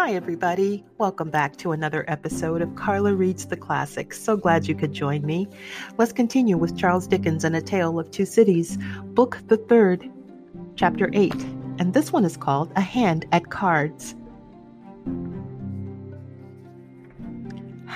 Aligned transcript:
Hi, 0.00 0.12
everybody. 0.12 0.84
Welcome 0.98 1.28
back 1.28 1.56
to 1.56 1.72
another 1.72 2.04
episode 2.06 2.62
of 2.62 2.76
Carla 2.76 3.14
Reads 3.14 3.46
the 3.46 3.56
Classics. 3.56 4.22
So 4.22 4.36
glad 4.36 4.68
you 4.68 4.76
could 4.76 4.92
join 4.92 5.26
me. 5.26 5.48
Let's 5.96 6.12
continue 6.12 6.56
with 6.56 6.78
Charles 6.78 7.08
Dickens 7.08 7.42
and 7.42 7.56
A 7.56 7.60
Tale 7.60 7.98
of 7.98 8.08
Two 8.12 8.24
Cities, 8.24 8.78
Book 9.06 9.38
the 9.48 9.56
Third, 9.56 10.08
Chapter 10.76 11.10
8. 11.12 11.34
And 11.80 11.94
this 11.94 12.12
one 12.12 12.24
is 12.24 12.36
called 12.36 12.70
A 12.76 12.80
Hand 12.80 13.26
at 13.32 13.50
Cards. 13.50 14.14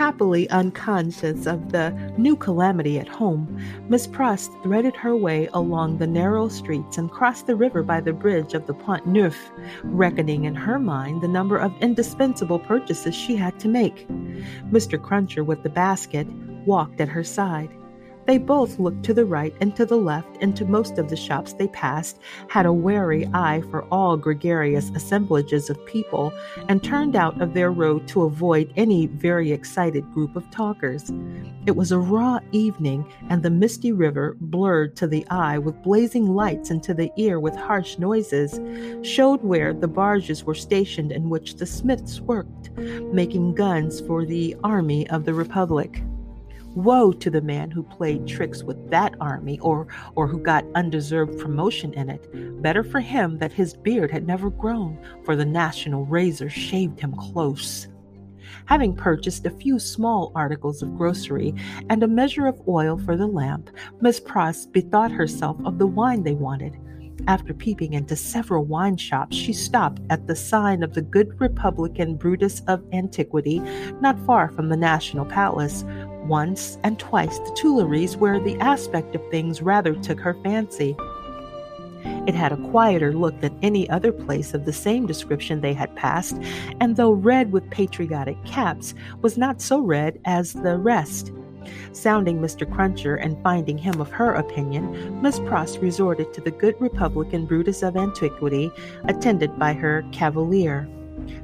Happily 0.03 0.51
unconscious 0.51 1.47
of 1.47 1.71
the 1.71 1.91
new 2.19 2.35
calamity 2.35 2.99
at 2.99 3.07
home, 3.07 3.57
Miss 3.89 4.09
Pross 4.09 4.49
threaded 4.65 4.97
her 4.97 5.17
way 5.17 5.49
along 5.55 5.99
the 5.99 6.09
narrow 6.09 6.49
streets 6.49 6.99
and 6.99 7.09
crossed 7.09 7.47
the 7.47 7.55
river 7.55 7.85
by 7.85 8.01
the 8.01 8.13
bridge 8.13 8.53
of 8.53 8.67
the 8.67 8.75
Pont 8.75 9.07
Neuf, 9.07 9.53
reckoning 9.85 10.43
in 10.43 10.57
her 10.57 10.81
mind 10.81 11.23
the 11.23 11.29
number 11.29 11.57
of 11.57 11.73
indispensable 11.81 12.59
purchases 12.59 13.15
she 13.15 13.37
had 13.37 13.61
to 13.61 13.69
make. 13.69 14.09
Mr. 14.73 15.01
Cruncher, 15.01 15.45
with 15.45 15.63
the 15.63 15.71
basket, 15.71 16.27
walked 16.67 17.01
at 17.01 17.09
her 17.09 17.23
side. 17.23 17.71
They 18.25 18.39
both 18.39 18.79
looked 18.79 19.05
to 19.05 19.15
the 19.15 19.25
right 19.25 19.55
and 19.61 19.75
to 19.75 19.85
the 19.85 19.97
left, 19.97 20.39
and 20.41 20.57
to 20.57 20.65
most 20.65 20.99
of 20.99 21.09
the 21.09 21.17
shops 21.17 21.53
they 21.53 21.69
passed, 21.69 22.21
had 22.49 22.67
a 22.67 22.73
wary 22.73 23.29
eye 23.35 23.63
for 23.71 23.83
all 23.91 24.17
gregarious 24.17 24.91
assemblages 24.95 25.69
of 25.69 25.85
people, 25.87 26.33
and 26.69 26.83
turned 26.83 27.17
out 27.17 27.41
of 27.41 27.53
their 27.53 27.73
road 27.73 28.07
to 28.09 28.23
avoid 28.23 28.73
any 28.77 29.07
very 29.07 29.51
excited 29.51 30.05
group 30.15 30.37
of 30.37 30.49
talkers. 30.51 31.11
It 31.67 31.77
was 31.77 31.91
a 31.91 31.99
raw 31.99 32.39
evening, 32.53 33.05
and 33.29 33.43
the 33.43 33.51
misty 33.51 33.93
river, 33.93 34.37
blurred 34.41 34.97
to 34.97 35.09
the 35.09 35.27
eye 35.29 35.59
with 35.59 35.83
blazing 35.83 36.29
lights 36.29 36.71
and 36.71 36.83
to 36.85 36.95
the 36.95 37.11
ear 37.17 37.41
with 37.41 37.57
harsh 37.57 37.99
noises, 37.99 38.61
showed 39.05 39.43
where 39.43 39.73
the 39.75 39.89
barges 39.89 40.45
were 40.45 40.55
stationed 40.55 41.11
in 41.11 41.29
which 41.29 41.57
the 41.57 41.67
smiths 41.67 42.21
worked, 42.21 42.71
making 43.13 43.55
guns 43.55 44.01
for 44.01 44.25
the 44.25 44.57
army 44.63 45.09
of 45.11 45.25
the 45.25 45.35
Republic. 45.35 46.03
Woe 46.75 47.13
to 47.13 47.31
the 47.31 47.43
man 47.43 47.71
who 47.71 47.83
played 47.83 48.27
tricks 48.27 48.63
with 48.63 48.91
that 48.91 49.15
army 49.21 49.59
or, 49.61 49.87
or 50.15 50.27
who 50.27 50.39
got 50.39 50.65
undeserved 50.75 51.39
promotion 51.39 51.93
in 51.95 52.09
it. 52.09 52.63
Better 52.63 52.83
for 52.83 53.01
him 53.01 53.39
that 53.39 53.53
his 53.53 53.75
beard 53.75 54.11
had 54.11 54.27
never 54.27 54.49
grown, 54.49 54.99
for 55.25 55.37
the 55.37 55.45
national 55.45 56.07
razor 56.07 56.49
shaved 56.49 56.99
him 57.01 57.15
close. 57.15 57.89
Having 58.67 58.97
purchased 58.97 59.45
a 59.45 59.51
few 59.51 59.79
small 59.79 60.33
articles 60.35 60.83
of 60.83 60.97
grocery 60.97 61.55
and 61.91 62.03
a 62.03 62.09
measure 62.09 62.47
of 62.47 62.61
oil 62.67 62.99
for 62.99 63.17
the 63.17 63.27
lamp, 63.27 63.71
Miss 64.01 64.21
Pross 64.21 64.67
bethought 64.67 65.11
herself 65.13 65.57
of 65.65 65.79
the 65.79 65.87
wine 65.87 66.23
they 66.23 66.35
wanted. 66.35 66.79
After 67.29 67.55
peeping 67.55 67.93
into 67.93 68.17
several 68.17 68.65
wine 68.65 68.97
shops, 68.97 69.37
she 69.37 69.53
stopped 69.53 70.01
at 70.11 70.27
the 70.27 70.35
sign 70.35 70.83
of 70.83 70.95
the 70.95 71.03
good 71.03 71.41
Republican 71.41 72.17
Brutus 72.17 72.63
of 72.67 72.83
Antiquity, 72.93 73.61
not 74.01 74.19
far 74.27 74.49
from 74.49 74.69
the 74.69 74.77
National 74.77 75.25
Palace, 75.25 75.85
once 76.33 76.79
and 76.83 76.99
twice 76.99 77.39
the 77.41 77.55
Tuileries, 77.55 78.17
where 78.17 78.41
the 78.41 78.59
aspect 78.59 79.15
of 79.15 79.31
things 79.31 79.61
rather 79.61 79.95
took 79.95 80.19
her 80.19 80.33
fancy. 80.43 80.97
It 82.27 82.35
had 82.35 82.53
a 82.53 82.71
quieter 82.71 83.13
look 83.13 83.39
than 83.43 83.59
any 83.61 83.87
other 83.91 84.13
place 84.13 84.55
of 84.55 84.65
the 84.65 84.73
same 84.73 85.05
description 85.07 85.61
they 85.61 85.75
had 85.75 85.95
passed, 85.95 86.39
and 86.81 86.97
though 86.97 87.11
red 87.11 87.53
with 87.53 87.69
patriotic 87.69 88.43
caps, 88.47 88.95
was 89.21 89.37
not 89.37 89.61
so 89.61 89.79
red 89.79 90.21
as 90.25 90.55
the 90.55 90.79
rest. 90.79 91.33
Sounding 91.93 92.39
Mr. 92.41 92.65
Cruncher 92.75 93.17
and 93.17 93.43
finding 93.43 93.77
him 93.77 94.01
of 94.01 94.11
her 94.11 94.33
opinion, 94.33 95.21
Miss 95.21 95.39
Pross 95.41 95.77
resorted 95.77 96.33
to 96.33 96.41
the 96.41 96.51
good 96.51 96.81
Republican 96.81 97.45
Brutus 97.45 97.83
of 97.83 97.95
Antiquity, 97.95 98.73
attended 99.05 99.59
by 99.59 99.75
her 99.75 100.03
cavalier. 100.13 100.89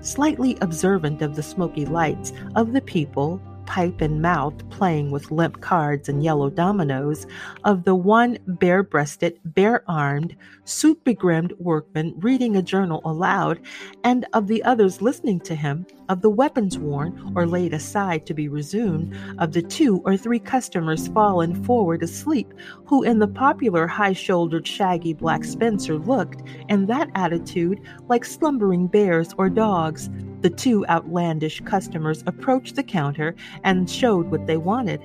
Slightly 0.00 0.56
observant 0.62 1.20
of 1.20 1.36
the 1.36 1.42
smoky 1.42 1.84
lights, 1.84 2.32
of 2.56 2.72
the 2.72 2.80
people, 2.80 3.38
pipe 3.68 4.00
in 4.00 4.22
mouth, 4.22 4.54
playing 4.70 5.10
with 5.10 5.30
limp 5.30 5.60
cards 5.60 6.08
and 6.08 6.24
yellow 6.24 6.48
dominoes, 6.48 7.26
of 7.64 7.84
the 7.84 7.94
one 7.94 8.38
bare 8.46 8.82
breasted, 8.82 9.38
bare 9.44 9.84
armed, 9.86 10.34
suit 10.64 11.04
begrimed 11.04 11.52
workman 11.58 12.14
reading 12.16 12.56
a 12.56 12.62
journal 12.62 13.02
aloud, 13.04 13.60
and 14.04 14.24
of 14.32 14.46
the 14.46 14.64
others 14.64 15.02
listening 15.02 15.38
to 15.40 15.54
him, 15.54 15.86
of 16.08 16.22
the 16.22 16.30
weapons 16.30 16.78
worn 16.78 17.32
or 17.36 17.46
laid 17.46 17.74
aside 17.74 18.24
to 18.24 18.32
be 18.32 18.48
resumed, 18.48 19.14
of 19.38 19.52
the 19.52 19.60
two 19.60 20.00
or 20.06 20.16
three 20.16 20.38
customers 20.38 21.08
fallen 21.08 21.62
forward 21.64 22.02
asleep, 22.02 22.54
who 22.86 23.02
in 23.02 23.18
the 23.18 23.28
popular 23.28 23.86
high 23.86 24.14
shouldered, 24.14 24.66
shaggy 24.66 25.12
black 25.12 25.44
Spencer 25.44 25.98
looked, 25.98 26.42
in 26.70 26.86
that 26.86 27.10
attitude, 27.14 27.78
like 28.08 28.24
slumbering 28.24 28.86
bears 28.86 29.34
or 29.36 29.50
dogs. 29.50 30.08
The 30.40 30.50
two 30.50 30.86
outlandish 30.86 31.60
customers 31.62 32.22
approached 32.26 32.76
the 32.76 32.84
counter 32.84 33.34
and 33.64 33.90
showed 33.90 34.30
what 34.30 34.46
they 34.46 34.56
wanted. 34.56 35.04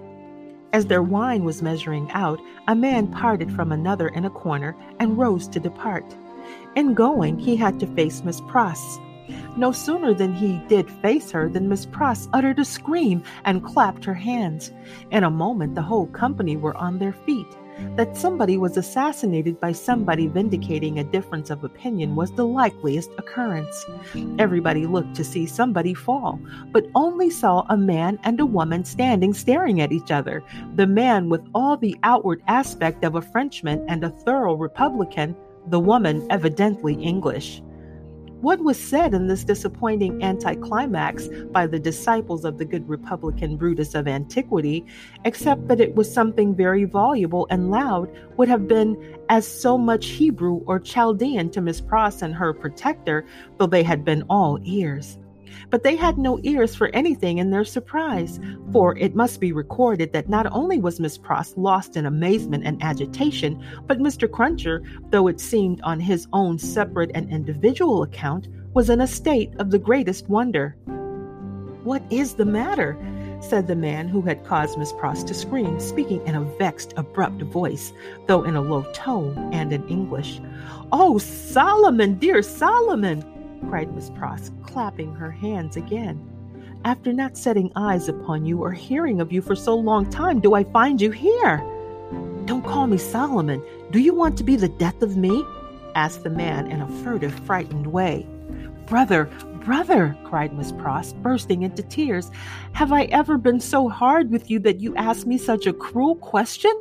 As 0.73 0.85
their 0.85 1.01
wine 1.01 1.43
was 1.43 1.61
measuring 1.61 2.09
out, 2.11 2.39
a 2.67 2.75
man 2.75 3.07
parted 3.07 3.51
from 3.51 3.71
another 3.71 4.09
in 4.09 4.25
a 4.25 4.29
corner 4.29 4.75
and 4.99 5.17
rose 5.17 5.47
to 5.49 5.59
depart. 5.59 6.05
In 6.75 6.93
going, 6.93 7.39
he 7.39 7.55
had 7.55 7.79
to 7.79 7.87
face 7.95 8.23
Miss 8.23 8.41
Pross. 8.41 8.99
No 9.57 9.71
sooner 9.71 10.13
than 10.13 10.33
he 10.33 10.61
did 10.67 10.89
face 10.89 11.31
her 11.31 11.49
than 11.49 11.69
Miss 11.69 11.85
Pross 11.85 12.27
uttered 12.33 12.59
a 12.59 12.65
scream 12.65 13.23
and 13.45 13.63
clapped 13.63 14.05
her 14.05 14.13
hands. 14.13 14.71
In 15.11 15.23
a 15.23 15.31
moment, 15.31 15.75
the 15.75 15.81
whole 15.81 16.07
company 16.07 16.57
were 16.57 16.77
on 16.77 16.99
their 16.99 17.13
feet. 17.13 17.47
That 17.95 18.17
somebody 18.17 18.57
was 18.57 18.77
assassinated 18.77 19.59
by 19.59 19.71
somebody 19.71 20.27
vindicating 20.27 20.99
a 20.99 21.03
difference 21.03 21.49
of 21.49 21.63
opinion 21.63 22.15
was 22.15 22.31
the 22.31 22.45
likeliest 22.45 23.11
occurrence. 23.17 23.85
Everybody 24.39 24.85
looked 24.85 25.15
to 25.15 25.23
see 25.23 25.45
somebody 25.45 25.93
fall, 25.93 26.39
but 26.71 26.87
only 26.95 27.29
saw 27.29 27.65
a 27.69 27.77
man 27.77 28.19
and 28.23 28.39
a 28.39 28.45
woman 28.45 28.83
standing 28.83 29.33
staring 29.33 29.81
at 29.81 29.91
each 29.91 30.11
other. 30.11 30.43
The 30.75 30.87
man 30.87 31.29
with 31.29 31.41
all 31.53 31.77
the 31.77 31.97
outward 32.03 32.41
aspect 32.47 33.03
of 33.03 33.15
a 33.15 33.21
Frenchman 33.21 33.85
and 33.87 34.03
a 34.03 34.09
thorough 34.09 34.55
Republican, 34.55 35.35
the 35.67 35.79
woman 35.79 36.25
evidently 36.29 36.95
English. 36.95 37.61
What 38.43 38.61
was 38.61 38.77
said 38.77 39.13
in 39.13 39.27
this 39.27 39.45
disappointing 39.45 40.21
anticlimax 40.21 41.29
by 41.53 41.65
the 41.65 41.79
disciples 41.79 42.43
of 42.43 42.57
the 42.57 42.65
good 42.65 42.89
Republican 42.89 43.55
Brutus 43.55 43.95
of 43.95 44.05
antiquity, 44.05 44.85
except 45.23 45.69
that 45.69 45.79
it 45.79 45.95
was 45.95 46.13
something 46.13 46.53
very 46.53 46.83
voluble 46.83 47.47
and 47.49 47.71
loud, 47.71 48.11
would 48.35 48.49
have 48.49 48.67
been 48.67 49.17
as 49.29 49.47
so 49.47 49.77
much 49.77 50.07
Hebrew 50.07 50.55
or 50.65 50.77
Chaldean 50.77 51.51
to 51.51 51.61
Miss 51.61 51.79
Pross 51.79 52.21
and 52.21 52.35
her 52.35 52.53
protector, 52.53 53.25
though 53.59 53.65
they 53.65 53.81
had 53.81 54.03
been 54.03 54.23
all 54.29 54.59
ears. 54.65 55.17
But 55.69 55.83
they 55.83 55.95
had 55.95 56.17
no 56.17 56.39
ears 56.43 56.75
for 56.75 56.89
anything 56.89 57.37
in 57.37 57.49
their 57.49 57.65
surprise, 57.65 58.39
for 58.71 58.97
it 58.97 59.15
must 59.15 59.39
be 59.39 59.51
recorded 59.51 60.13
that 60.13 60.29
not 60.29 60.51
only 60.51 60.79
was 60.79 60.99
Miss 60.99 61.17
Pross 61.17 61.55
lost 61.57 61.97
in 61.97 62.05
amazement 62.05 62.65
and 62.65 62.81
agitation, 62.83 63.63
but 63.87 63.99
Mr. 63.99 64.29
Cruncher, 64.29 64.83
though 65.09 65.27
it 65.27 65.39
seemed 65.39 65.81
on 65.81 65.99
his 65.99 66.27
own 66.33 66.57
separate 66.59 67.11
and 67.13 67.29
individual 67.29 68.03
account, 68.03 68.47
was 68.73 68.89
in 68.89 69.01
a 69.01 69.07
state 69.07 69.53
of 69.59 69.71
the 69.71 69.79
greatest 69.79 70.29
wonder. 70.29 70.75
What 71.83 72.03
is 72.09 72.35
the 72.35 72.45
matter? 72.45 72.97
said 73.41 73.67
the 73.67 73.75
man 73.75 74.07
who 74.07 74.21
had 74.21 74.45
caused 74.45 74.77
Miss 74.77 74.93
Pross 74.93 75.21
to 75.25 75.33
scream, 75.33 75.79
speaking 75.79 76.25
in 76.25 76.35
a 76.35 76.43
vexed, 76.57 76.93
abrupt 76.95 77.41
voice, 77.41 77.91
though 78.25 78.43
in 78.43 78.55
a 78.55 78.61
low 78.61 78.83
tone 78.93 79.53
and 79.53 79.73
in 79.73 79.85
English. 79.89 80.39
Oh, 80.93 81.17
Solomon, 81.17 82.15
dear 82.15 82.41
Solomon! 82.41 83.32
Cried 83.69 83.93
Miss 83.95 84.09
Pross, 84.09 84.51
clapping 84.63 85.13
her 85.15 85.31
hands 85.31 85.77
again. 85.77 86.29
After 86.85 87.13
not 87.13 87.37
setting 87.37 87.71
eyes 87.75 88.09
upon 88.09 88.45
you 88.45 88.61
or 88.61 88.71
hearing 88.71 89.21
of 89.21 89.31
you 89.31 89.41
for 89.41 89.55
so 89.55 89.75
long 89.75 90.09
time, 90.09 90.39
do 90.39 90.53
I 90.53 90.63
find 90.65 91.01
you 91.01 91.11
here? 91.11 91.57
Don't 92.45 92.65
call 92.65 92.87
me 92.87 92.97
Solomon. 92.97 93.63
Do 93.91 93.99
you 93.99 94.13
want 94.13 94.37
to 94.37 94.43
be 94.43 94.55
the 94.55 94.67
death 94.67 95.01
of 95.01 95.15
me? 95.15 95.45
asked 95.95 96.23
the 96.23 96.29
man 96.29 96.69
in 96.69 96.81
a 96.81 97.03
furtive, 97.03 97.33
frightened 97.45 97.87
way. 97.87 98.27
Brother, 98.85 99.29
brother, 99.63 100.17
cried 100.25 100.53
Miss 100.57 100.73
Pross, 100.73 101.13
bursting 101.13 101.63
into 101.63 101.83
tears, 101.83 102.29
have 102.73 102.91
I 102.91 103.03
ever 103.05 103.37
been 103.37 103.61
so 103.61 103.87
hard 103.87 104.29
with 104.29 104.49
you 104.49 104.59
that 104.59 104.81
you 104.81 104.95
ask 104.95 105.25
me 105.25 105.37
such 105.37 105.65
a 105.65 105.73
cruel 105.73 106.15
question? 106.15 106.73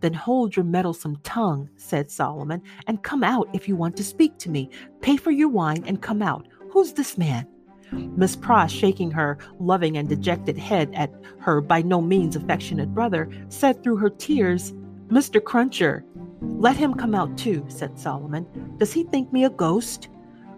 Then 0.00 0.14
hold 0.14 0.56
your 0.56 0.64
meddlesome 0.64 1.16
tongue, 1.22 1.68
said 1.76 2.10
Solomon, 2.10 2.62
and 2.86 3.02
come 3.02 3.24
out 3.24 3.48
if 3.52 3.68
you 3.68 3.76
want 3.76 3.96
to 3.96 4.04
speak 4.04 4.38
to 4.38 4.50
me. 4.50 4.70
Pay 5.00 5.16
for 5.16 5.30
your 5.30 5.48
wine 5.48 5.84
and 5.86 6.02
come 6.02 6.22
out. 6.22 6.46
Who's 6.70 6.92
this 6.92 7.18
man? 7.18 7.46
Miss 7.92 8.36
Pross, 8.36 8.70
shaking 8.70 9.10
her 9.10 9.38
loving 9.58 9.96
and 9.96 10.08
dejected 10.08 10.58
head 10.58 10.90
at 10.94 11.10
her 11.38 11.60
by 11.60 11.82
no 11.82 12.00
means 12.00 12.36
affectionate 12.36 12.92
brother, 12.94 13.30
said 13.48 13.82
through 13.82 13.96
her 13.96 14.10
tears, 14.10 14.74
Mr. 15.08 15.42
Cruncher. 15.42 16.04
Let 16.40 16.76
him 16.76 16.94
come 16.94 17.14
out 17.14 17.36
too, 17.38 17.64
said 17.68 17.98
Solomon. 17.98 18.46
Does 18.76 18.92
he 18.92 19.04
think 19.04 19.32
me 19.32 19.44
a 19.44 19.50
ghost? 19.50 20.08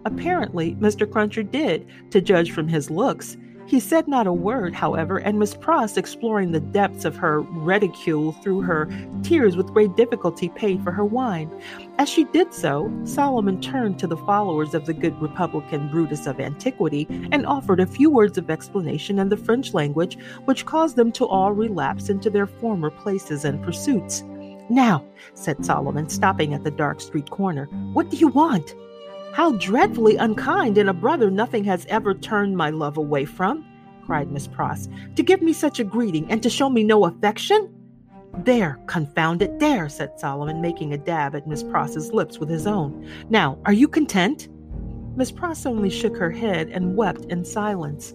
Apparently, 0.05 0.75
Mr. 0.75 1.09
Cruncher 1.09 1.43
did, 1.43 1.87
to 2.11 2.21
judge 2.21 2.51
from 2.51 2.67
his 2.67 2.89
looks, 2.89 3.37
He 3.65 3.79
said 3.79 4.07
not 4.07 4.27
a 4.27 4.33
word, 4.33 4.73
however, 4.73 5.17
and 5.17 5.39
Miss 5.39 5.55
Pross, 5.55 5.95
exploring 5.95 6.51
the 6.51 6.59
depths 6.59 7.05
of 7.05 7.15
her 7.15 7.41
reticule 7.41 8.33
through 8.33 8.61
her 8.61 8.89
tears 9.23 9.55
with 9.55 9.73
great 9.73 9.95
difficulty, 9.95 10.49
paid 10.49 10.83
for 10.83 10.91
her 10.91 11.05
wine. 11.05 11.49
As 11.97 12.09
she 12.09 12.25
did 12.25 12.53
so, 12.53 12.91
Solomon 13.05 13.61
turned 13.61 13.97
to 13.99 14.07
the 14.07 14.17
followers 14.17 14.73
of 14.73 14.85
the 14.85 14.93
good 14.93 15.19
Republican 15.21 15.89
Brutus 15.89 16.27
of 16.27 16.39
antiquity 16.39 17.07
and 17.31 17.45
offered 17.45 17.79
a 17.79 17.85
few 17.85 18.09
words 18.09 18.37
of 18.37 18.49
explanation 18.49 19.19
in 19.19 19.29
the 19.29 19.37
French 19.37 19.73
language, 19.73 20.17
which 20.45 20.65
caused 20.65 20.95
them 20.95 21.11
to 21.13 21.25
all 21.25 21.53
relapse 21.53 22.09
into 22.09 22.29
their 22.29 22.47
former 22.47 22.89
places 22.89 23.45
and 23.45 23.63
pursuits. 23.63 24.23
Now, 24.69 25.05
said 25.33 25.65
Solomon, 25.65 26.09
stopping 26.09 26.53
at 26.53 26.63
the 26.63 26.71
dark 26.71 27.01
street 27.01 27.29
corner, 27.29 27.65
what 27.93 28.09
do 28.09 28.17
you 28.17 28.29
want? 28.29 28.75
How 29.33 29.53
dreadfully 29.53 30.17
unkind 30.17 30.77
in 30.77 30.89
a 30.89 30.93
brother 30.93 31.31
nothing 31.31 31.63
has 31.63 31.85
ever 31.87 32.13
turned 32.13 32.57
my 32.57 32.69
love 32.69 32.97
away 32.97 33.23
from, 33.23 33.65
cried 34.05 34.29
Miss 34.29 34.45
Pross, 34.45 34.89
to 35.15 35.23
give 35.23 35.41
me 35.41 35.53
such 35.53 35.79
a 35.79 35.85
greeting 35.85 36.29
and 36.29 36.43
to 36.43 36.49
show 36.49 36.69
me 36.69 36.83
no 36.83 37.05
affection. 37.05 37.73
There, 38.39 38.77
confound 38.87 39.41
it, 39.41 39.57
there, 39.59 39.87
said 39.87 40.19
Solomon, 40.19 40.61
making 40.61 40.93
a 40.93 40.97
dab 40.97 41.33
at 41.35 41.47
Miss 41.47 41.63
Pross's 41.63 42.11
lips 42.11 42.39
with 42.39 42.49
his 42.49 42.67
own. 42.67 43.09
Now, 43.29 43.57
are 43.65 43.73
you 43.73 43.87
content? 43.87 44.49
Miss 45.15 45.31
Pross 45.31 45.65
only 45.65 45.89
shook 45.89 46.17
her 46.17 46.31
head 46.31 46.69
and 46.69 46.97
wept 46.97 47.25
in 47.25 47.45
silence. 47.45 48.13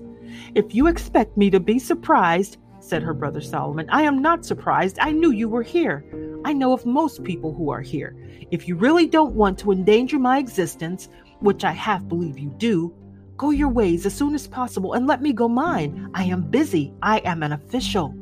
If 0.55 0.75
you 0.75 0.87
expect 0.87 1.37
me 1.37 1.49
to 1.51 1.61
be 1.61 1.79
surprised, 1.79 2.59
said 2.87 3.03
her 3.03 3.15
brother 3.15 3.41
Solomon, 3.41 3.89
I 3.91 4.03
am 4.03 4.23
not 4.23 4.45
surprised. 4.45 4.99
I 5.01 5.13
knew 5.13 5.33
you 5.33 5.49
were 5.49 5.63
here. 5.63 6.05
I 6.45 6.53
know 6.53 6.73
of 6.73 6.87
most 6.87 7.25
people 7.25 7.53
who 7.53 7.71
are 7.71 7.81
here. 7.81 8.17
If 8.51 8.69
you 8.69 8.77
really 8.77 9.07
don't 9.07 9.35
want 9.35 9.59
to 9.59 9.73
endanger 9.73 10.19
my 10.19 10.39
existence, 10.39 11.09
which 11.41 11.65
I 11.65 11.73
half 11.73 12.07
believe 12.07 12.39
you 12.39 12.55
do, 12.59 12.95
go 13.37 13.51
your 13.51 13.69
ways 13.69 14.07
as 14.07 14.15
soon 14.15 14.35
as 14.35 14.47
possible 14.47 14.93
and 14.93 15.07
let 15.07 15.21
me 15.21 15.33
go 15.33 15.49
mine. 15.49 16.11
I 16.15 16.25
am 16.25 16.49
busy. 16.51 16.95
I 17.03 17.19
am 17.19 17.43
an 17.43 17.53
official. 17.53 18.15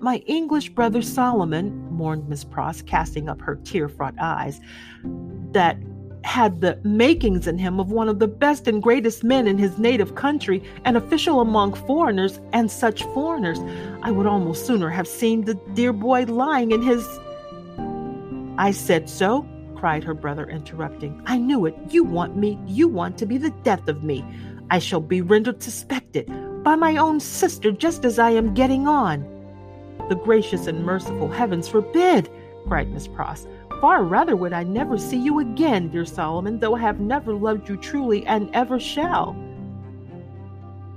My 0.00 0.16
English 0.26 0.70
brother 0.70 1.02
Solomon, 1.02 1.90
mourned 1.90 2.28
Miss 2.28 2.44
Pross, 2.44 2.82
casting 2.82 3.28
up 3.28 3.40
her 3.40 3.56
tear 3.56 3.88
fraught 3.88 4.14
eyes, 4.20 4.60
that 5.52 5.78
had 6.24 6.62
the 6.62 6.78
makings 6.82 7.46
in 7.46 7.58
him 7.58 7.78
of 7.78 7.92
one 7.92 8.08
of 8.08 8.18
the 8.18 8.26
best 8.26 8.66
and 8.66 8.82
greatest 8.82 9.22
men 9.22 9.46
in 9.46 9.58
his 9.58 9.78
native 9.78 10.14
country, 10.14 10.62
an 10.84 10.96
official 10.96 11.40
among 11.40 11.74
foreigners, 11.74 12.40
and 12.52 12.70
such 12.70 13.04
foreigners. 13.14 13.60
I 14.02 14.10
would 14.10 14.26
almost 14.26 14.66
sooner 14.66 14.88
have 14.88 15.06
seen 15.06 15.44
the 15.44 15.54
dear 15.74 15.92
boy 15.92 16.24
lying 16.24 16.72
in 16.72 16.82
his. 16.82 17.06
I 18.56 18.70
said 18.70 19.10
so, 19.10 19.46
cried 19.76 20.02
her 20.02 20.14
brother, 20.14 20.48
interrupting. 20.48 21.22
I 21.26 21.36
knew 21.36 21.66
it. 21.66 21.76
You 21.90 22.04
want 22.04 22.36
me. 22.36 22.58
You 22.66 22.88
want 22.88 23.18
to 23.18 23.26
be 23.26 23.36
the 23.36 23.50
death 23.62 23.86
of 23.86 24.02
me. 24.02 24.24
I 24.70 24.78
shall 24.78 25.00
be 25.00 25.20
rendered 25.20 25.62
suspected 25.62 26.26
by 26.64 26.74
my 26.74 26.96
own 26.96 27.20
sister 27.20 27.70
just 27.70 28.04
as 28.06 28.18
I 28.18 28.30
am 28.30 28.54
getting 28.54 28.88
on. 28.88 29.20
The 30.08 30.16
gracious 30.16 30.66
and 30.66 30.84
merciful 30.84 31.28
heavens 31.28 31.68
forbid, 31.68 32.30
cried 32.66 32.90
Miss 32.90 33.08
Pross. 33.08 33.46
Far 33.84 34.02
rather 34.02 34.34
would 34.34 34.54
I 34.54 34.62
never 34.62 34.96
see 34.96 35.18
you 35.18 35.40
again, 35.40 35.90
dear 35.90 36.06
Solomon, 36.06 36.58
though 36.58 36.74
I 36.74 36.80
have 36.80 37.00
never 37.00 37.34
loved 37.34 37.68
you 37.68 37.76
truly 37.76 38.24
and 38.24 38.48
ever 38.54 38.80
shall. 38.80 39.36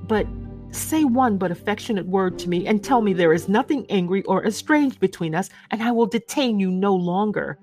But 0.03 0.25
say 0.71 1.03
one 1.03 1.37
but 1.37 1.51
affectionate 1.51 2.05
word 2.05 2.39
to 2.39 2.49
me 2.49 2.65
and 2.65 2.81
tell 2.81 3.01
me 3.01 3.11
there 3.11 3.33
is 3.33 3.49
nothing 3.49 3.85
angry 3.89 4.23
or 4.23 4.45
estranged 4.45 5.01
between 5.01 5.35
us, 5.35 5.49
and 5.69 5.83
I 5.83 5.91
will 5.91 6.05
detain 6.05 6.61
you 6.61 6.71
no 6.71 6.95
longer. 6.95 7.59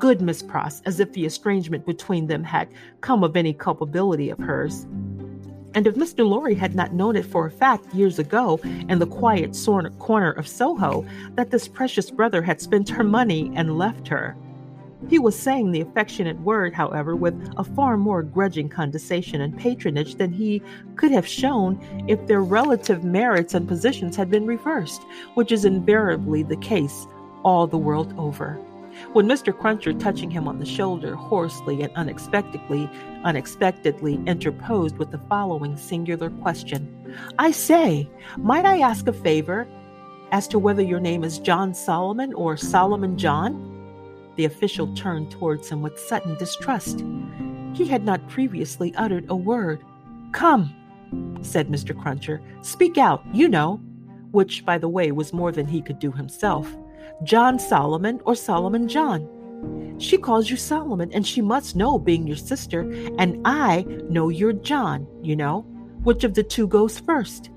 Good 0.00 0.20
Miss 0.20 0.42
Pross, 0.42 0.80
as 0.80 0.98
if 0.98 1.12
the 1.12 1.26
estrangement 1.26 1.86
between 1.86 2.26
them 2.26 2.42
had 2.42 2.66
come 3.02 3.22
of 3.22 3.36
any 3.36 3.52
culpability 3.52 4.30
of 4.30 4.38
hers. 4.40 4.88
And 5.74 5.86
if 5.86 5.96
Mr. 5.96 6.26
Lorry 6.26 6.54
had 6.54 6.74
not 6.74 6.94
known 6.94 7.16
it 7.16 7.26
for 7.26 7.46
a 7.46 7.50
fact 7.50 7.92
years 7.92 8.18
ago 8.18 8.60
in 8.88 8.98
the 9.00 9.06
quiet 9.06 9.56
corner 9.98 10.30
of 10.30 10.46
Soho 10.46 11.04
that 11.34 11.50
this 11.50 11.66
precious 11.66 12.10
brother 12.10 12.42
had 12.42 12.60
spent 12.60 12.88
her 12.88 13.04
money 13.04 13.50
and 13.56 13.76
left 13.76 14.06
her. 14.08 14.36
He 15.10 15.18
was 15.18 15.38
saying 15.38 15.70
the 15.70 15.82
affectionate 15.82 16.40
word, 16.40 16.72
however, 16.72 17.14
with 17.14 17.34
a 17.58 17.64
far 17.64 17.96
more 17.96 18.22
grudging 18.22 18.68
condescension 18.68 19.40
and 19.42 19.58
patronage 19.58 20.14
than 20.14 20.32
he 20.32 20.62
could 20.96 21.10
have 21.10 21.26
shown 21.26 21.78
if 22.08 22.26
their 22.26 22.42
relative 22.42 23.04
merits 23.04 23.52
and 23.52 23.68
positions 23.68 24.16
had 24.16 24.30
been 24.30 24.46
reversed, 24.46 25.02
which 25.34 25.52
is 25.52 25.64
invariably 25.64 26.42
the 26.42 26.56
case 26.56 27.06
all 27.44 27.66
the 27.66 27.76
world 27.76 28.14
over. 28.16 28.58
When 29.12 29.26
Mr. 29.26 29.56
Cruncher, 29.56 29.92
touching 29.92 30.30
him 30.30 30.48
on 30.48 30.58
the 30.58 30.66
shoulder, 30.66 31.14
hoarsely 31.14 31.82
and 31.82 31.94
unexpectedly, 31.94 32.88
unexpectedly 33.24 34.20
interposed 34.26 34.98
with 34.98 35.10
the 35.10 35.18
following 35.28 35.76
singular 35.76 36.30
question 36.30 37.16
I 37.38 37.50
say, 37.52 38.08
might 38.36 38.64
I 38.64 38.80
ask 38.80 39.06
a 39.06 39.12
favor 39.12 39.68
as 40.32 40.48
to 40.48 40.58
whether 40.58 40.82
your 40.82 41.00
name 41.00 41.22
is 41.22 41.38
John 41.38 41.74
Solomon 41.74 42.34
or 42.34 42.56
Solomon 42.56 43.16
John? 43.16 43.70
The 44.36 44.44
official 44.44 44.92
turned 44.94 45.30
towards 45.30 45.68
him 45.68 45.80
with 45.80 45.98
sudden 45.98 46.36
distrust. 46.38 47.04
He 47.72 47.86
had 47.86 48.04
not 48.04 48.28
previously 48.28 48.94
uttered 48.96 49.26
a 49.28 49.36
word. 49.36 49.84
Come, 50.32 50.74
said 51.42 51.68
Mr. 51.68 51.96
Cruncher, 51.96 52.40
speak 52.62 52.98
out, 52.98 53.22
you 53.32 53.48
know, 53.48 53.80
which, 54.32 54.64
by 54.64 54.78
the 54.78 54.88
way, 54.88 55.12
was 55.12 55.32
more 55.32 55.52
than 55.52 55.66
he 55.66 55.80
could 55.80 56.00
do 56.00 56.10
himself. 56.10 56.76
John 57.24 57.58
Solomon 57.58 58.20
or 58.24 58.34
Solomon 58.34 58.86
John. 58.86 59.28
She 59.98 60.18
calls 60.18 60.50
you 60.50 60.56
Solomon, 60.56 61.10
and 61.12 61.26
she 61.26 61.40
must 61.40 61.76
know, 61.76 61.98
being 61.98 62.26
your 62.26 62.36
sister, 62.36 62.80
and 63.18 63.40
I 63.44 63.82
know 64.10 64.28
you're 64.28 64.52
John, 64.52 65.06
you 65.22 65.34
know. 65.34 65.60
Which 66.02 66.24
of 66.24 66.34
the 66.34 66.42
two 66.42 66.66
goes 66.66 66.98
first? 66.98 67.50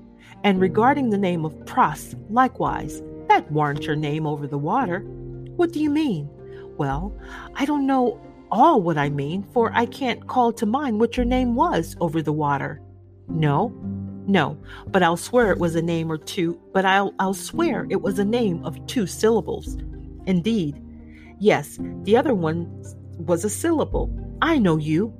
And 0.44 0.60
regarding 0.60 1.10
the 1.10 1.18
name 1.18 1.44
of 1.44 1.66
Pross, 1.66 2.14
likewise, 2.30 3.02
that 3.28 3.50
warn't 3.52 3.84
your 3.84 3.96
name 3.96 4.26
over 4.26 4.46
the 4.46 4.56
water. 4.56 5.00
What 5.56 5.72
do 5.72 5.80
you 5.80 5.90
mean? 5.90 6.30
Well, 6.78 7.14
I 7.54 7.64
don't 7.64 7.86
know 7.86 8.20
all 8.50 8.80
what 8.80 8.96
I 8.96 9.10
mean, 9.10 9.42
for 9.52 9.70
I 9.74 9.84
can't 9.84 10.26
call 10.26 10.52
to 10.54 10.64
mind 10.64 11.00
what 11.00 11.16
your 11.16 11.26
name 11.26 11.54
was 11.54 11.96
over 12.00 12.22
the 12.22 12.32
water. 12.32 12.80
No, 13.28 13.74
no, 14.28 14.58
but 14.88 15.02
I'll 15.02 15.16
swear 15.16 15.50
it 15.50 15.58
was 15.58 15.74
a 15.74 15.80
name 15.80 16.12
or 16.12 16.18
two, 16.18 16.60
but 16.74 16.84
I'll, 16.84 17.14
I'll 17.18 17.32
swear 17.32 17.86
it 17.88 18.02
was 18.02 18.18
a 18.18 18.24
name 18.26 18.62
of 18.62 18.86
two 18.86 19.06
syllables. 19.06 19.78
Indeed. 20.26 20.80
Yes, 21.40 21.78
the 22.02 22.14
other 22.14 22.34
one 22.34 22.66
was 23.16 23.42
a 23.42 23.50
syllable. 23.50 24.14
I 24.42 24.58
know 24.58 24.76
you. 24.76 25.14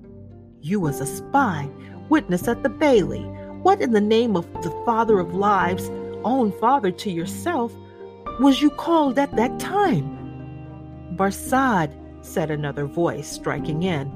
You 0.60 0.78
was 0.78 1.00
a 1.00 1.06
spy, 1.06 1.70
witness 2.10 2.48
at 2.48 2.62
the 2.62 2.68
Bailey. 2.68 3.22
What 3.62 3.80
in 3.80 3.92
the 3.92 4.00
name 4.00 4.36
of 4.36 4.52
the 4.62 4.70
Father 4.84 5.18
of 5.18 5.34
Lives, 5.34 5.88
own 6.22 6.52
father 6.60 6.90
to 6.90 7.10
yourself, 7.10 7.74
was 8.40 8.60
you 8.60 8.68
called 8.68 9.18
at 9.18 9.34
that 9.36 9.58
time? 9.58 10.04
Barsad, 11.16 11.94
said 12.20 12.50
another 12.50 12.84
voice, 12.84 13.26
striking 13.26 13.84
in. 13.84 14.10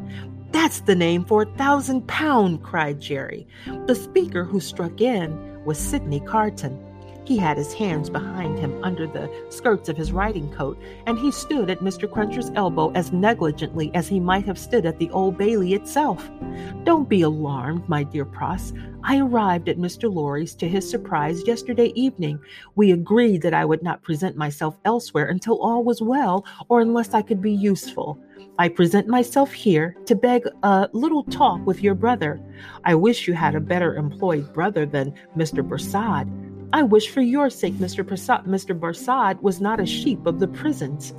That's 0.53 0.81
the 0.81 0.95
name 0.95 1.25
for 1.25 1.43
a 1.43 1.57
thousand 1.57 2.07
pound, 2.07 2.63
cried 2.63 3.01
Jerry. 3.01 3.47
The 3.87 3.95
speaker 3.95 4.45
who 4.45 4.61
struck 4.61 5.01
in 5.01 5.65
was 5.65 5.79
Sydney 5.79 6.21
Carton. 6.21 6.79
He 7.25 7.37
had 7.37 7.57
his 7.57 7.73
hands 7.73 8.11
behind 8.11 8.59
him 8.59 8.83
under 8.83 9.07
the 9.07 9.31
skirts 9.49 9.89
of 9.89 9.97
his 9.97 10.11
riding 10.13 10.53
coat, 10.53 10.81
and 11.07 11.19
he 11.19 11.31
stood 11.31 11.71
at 11.71 11.81
Mr. 11.81 12.11
Cruncher's 12.11 12.51
elbow 12.57 12.91
as 12.93 13.13
negligently 13.13 13.93
as 13.95 14.09
he 14.09 14.19
might 14.19 14.45
have 14.45 14.59
stood 14.59 14.87
at 14.87 14.99
the 14.99 15.11
Old 15.11 15.39
Bailey 15.39 15.75
itself. 15.75 16.29
Don't 16.83 17.09
be 17.09 17.23
alarmed, 17.23 17.89
my 17.89 18.03
dear 18.03 18.25
Pross. 18.25 18.73
I 19.05 19.19
arrived 19.19 19.69
at 19.69 19.79
Mr. 19.79 20.13
Lorry's 20.13 20.55
to 20.57 20.69
his 20.69 20.89
surprise 20.89 21.47
yesterday 21.47 21.93
evening. 21.95 22.41
We 22.75 22.91
agreed 22.91 23.43
that 23.43 23.55
I 23.55 23.65
would 23.65 23.83
not 23.83 24.03
present 24.03 24.37
myself 24.37 24.77
elsewhere 24.85 25.27
until 25.27 25.61
all 25.61 25.85
was 25.85 26.03
well, 26.03 26.45
or 26.69 26.81
unless 26.81 27.15
I 27.15 27.23
could 27.23 27.41
be 27.41 27.53
useful. 27.53 28.19
I 28.59 28.69
present 28.69 29.09
myself 29.09 29.53
here 29.53 29.97
to 30.07 30.15
beg 30.15 30.47
a 30.63 30.89
little 30.93 31.25
talk 31.25 31.65
with 31.67 31.83
your 31.83 31.95
brother. 31.95 32.41
I 32.85 32.95
wish 32.95 33.27
you 33.27 33.35
had 33.35 33.55
a 33.55 33.61
better 33.61 33.95
employed 33.95 34.53
brother 34.53 34.85
than 34.87 35.15
Mr. 35.37 35.67
Barsad. 35.67 36.52
I 36.75 36.83
wish 36.83 37.11
for 37.11 37.21
your 37.21 37.51
sake 37.51 37.75
Mr. 37.75 38.03
Barsad, 38.03 38.47
Mr. 38.47 38.79
Barsad 38.79 39.43
was 39.43 39.61
not 39.61 39.79
a 39.79 39.85
sheep 39.85 40.25
of 40.25 40.41
the 40.41 40.49
prisons. 40.49 41.13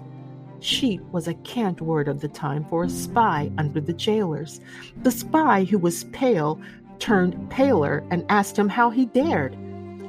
Sheep 0.62 1.02
was 1.12 1.28
a 1.28 1.36
cant 1.36 1.80
word 1.80 2.08
of 2.08 2.22
the 2.22 2.28
time 2.28 2.66
for 2.70 2.86
a 2.86 2.90
spy 2.90 3.52
under 3.60 3.80
the 3.80 3.94
jailers. 3.94 4.62
The 5.04 5.12
spy 5.12 5.66
who 5.66 5.78
was 5.78 6.06
pale 6.06 6.60
turned 6.98 7.52
paler 7.52 8.04
and 8.10 8.26
asked 8.30 8.58
him 8.58 8.68
how 8.68 8.90
he 8.90 9.06
dared. 9.06 9.56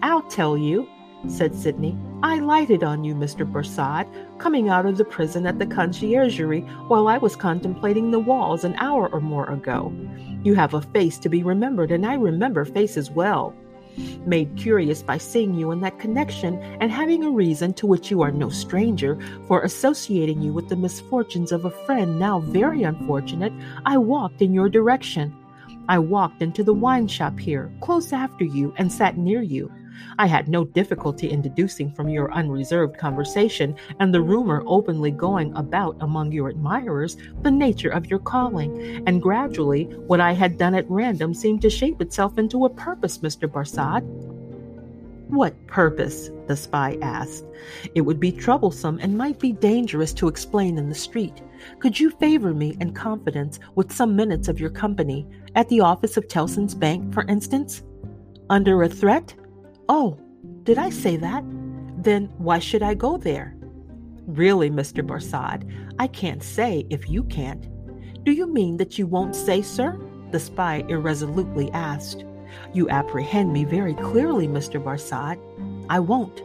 I'll 0.03 0.23
tell 0.23 0.57
you, 0.57 0.89
said 1.29 1.55
Sydney. 1.55 1.95
I 2.23 2.39
lighted 2.39 2.83
on 2.83 3.05
you, 3.05 3.15
Mr. 3.15 3.51
Barsad, 3.51 4.07
coming 4.39 4.71
out 4.71 4.87
of 4.87 4.97
the 4.97 5.05
prison 5.05 5.47
at 5.47 5.59
the 5.59 5.67
conciergerie 5.67 6.67
while 6.89 7.07
I 7.07 7.19
was 7.19 7.37
contemplating 7.37 8.11
the 8.11 8.19
walls 8.19 8.65
an 8.65 8.77
hour 8.77 9.09
or 9.13 9.21
more 9.21 9.51
ago. 9.51 9.93
You 10.43 10.55
have 10.55 10.73
a 10.73 10.81
face 10.81 11.19
to 11.19 11.29
be 11.29 11.43
remembered, 11.43 11.91
and 11.91 12.07
I 12.07 12.15
remember 12.15 12.65
faces 12.65 13.11
well. 13.11 13.55
Made 14.27 14.57
curious 14.57 15.03
by 15.03 15.19
seeing 15.19 15.55
you 15.55 15.71
in 15.71 15.81
that 15.81 15.99
connection 15.99 16.59
and 16.81 16.91
having 16.91 17.25
a 17.25 17.31
reason 17.31 17.73
to 17.75 17.87
which 17.87 18.11
you 18.11 18.23
are 18.23 18.33
no 18.33 18.49
stranger 18.49 19.19
for 19.47 19.63
associating 19.63 20.43
you 20.43 20.53
with 20.53 20.69
the 20.69 20.77
misfortunes 20.77 21.53
of 21.53 21.65
a 21.65 21.71
friend 21.71 22.19
now 22.19 22.41
very 22.41 22.83
unfortunate, 22.83 23.53
I 23.85 23.99
walked 23.99 24.43
in 24.43 24.55
your 24.55 24.69
direction. 24.69 25.35
I 25.89 25.99
walked 25.99 26.41
into 26.41 26.65
the 26.65 26.73
wine 26.73 27.09
shop 27.09 27.39
here, 27.39 27.71
close 27.81 28.13
after 28.13 28.45
you, 28.45 28.73
and 28.79 28.91
sat 28.91 29.19
near 29.19 29.43
you. 29.43 29.71
I 30.19 30.27
had 30.27 30.49
no 30.49 30.65
difficulty 30.65 31.31
in 31.31 31.43
deducing 31.43 31.91
from 31.91 32.09
your 32.09 32.33
unreserved 32.33 32.99
conversation 32.99 33.75
and 34.01 34.13
the 34.13 34.21
rumor 34.23 34.63
openly 34.67 35.11
going 35.11 35.55
about 35.57 35.97
among 36.01 36.33
your 36.33 36.49
admirers 36.49 37.17
the 37.43 37.51
nature 37.51 37.91
of 37.91 38.07
your 38.07 38.19
calling, 38.19 39.03
and 39.07 39.23
gradually 39.23 39.85
what 40.07 40.21
I 40.21 40.33
had 40.33 40.59
done 40.59 40.75
at 40.75 40.91
random 40.91 41.35
seemed 41.35 41.63
to 41.63 41.71
shape 41.71 42.01
itself 42.01 42.39
into 42.39 42.65
a 42.65 42.71
purpose, 42.71 43.19
Mr. 43.19 43.49
Barsad. 43.49 44.03
What 45.29 45.67
purpose? 45.67 46.31
the 46.47 46.57
spy 46.57 46.99
asked. 47.01 47.47
It 47.95 48.03
would 48.03 48.21
be 48.21 48.31
troublesome 48.31 48.99
and 49.01 49.17
might 49.17 49.39
be 49.39 49.53
dangerous 49.53 50.13
to 50.15 50.29
explain 50.29 50.77
in 50.77 50.89
the 50.89 50.95
street. 50.95 51.43
Could 51.79 51.99
you 51.99 52.11
favor 52.11 52.53
me 52.53 52.77
in 52.81 52.93
confidence 52.93 53.59
with 53.75 53.91
some 53.91 54.15
minutes 54.15 54.49
of 54.49 54.61
your 54.61 54.71
company 54.71 55.27
at 55.55 55.69
the 55.69 55.81
office 55.81 56.17
of 56.17 56.29
Tellson's 56.29 56.75
Bank, 56.75 57.13
for 57.15 57.25
instance? 57.27 57.83
Under 58.51 58.83
a 58.83 58.89
threat? 58.89 59.35
Oh, 59.89 60.19
did 60.63 60.79
I 60.79 60.91
say 60.91 61.17
that? 61.17 61.45
Then 61.99 62.33
why 62.39 62.59
should 62.59 62.83
I 62.83 62.95
go 62.95 63.17
there? 63.17 63.55
Really, 64.27 64.71
Mr. 64.71 65.07
Barsad, 65.07 65.71
I 65.99 66.07
can't 66.07 66.43
say 66.43 66.87
if 66.89 67.11
you 67.11 67.25
can't. 67.25 67.69
Do 68.25 68.33
you 68.33 68.47
mean 68.47 68.79
that 68.79 68.99
you 68.99 69.07
won't 69.07 69.37
say, 69.37 69.61
sir? 69.61 69.99
The 70.31 70.41
spy 70.41 70.85
irresolutely 70.89 71.71
asked. 71.73 72.25
You 72.73 72.89
apprehend 72.89 73.53
me 73.53 73.65
very 73.65 73.95
clearly, 73.95 74.49
Mr. 74.49 74.83
Barsad. 74.83 75.39
I 75.91 76.01
won't. 76.01 76.43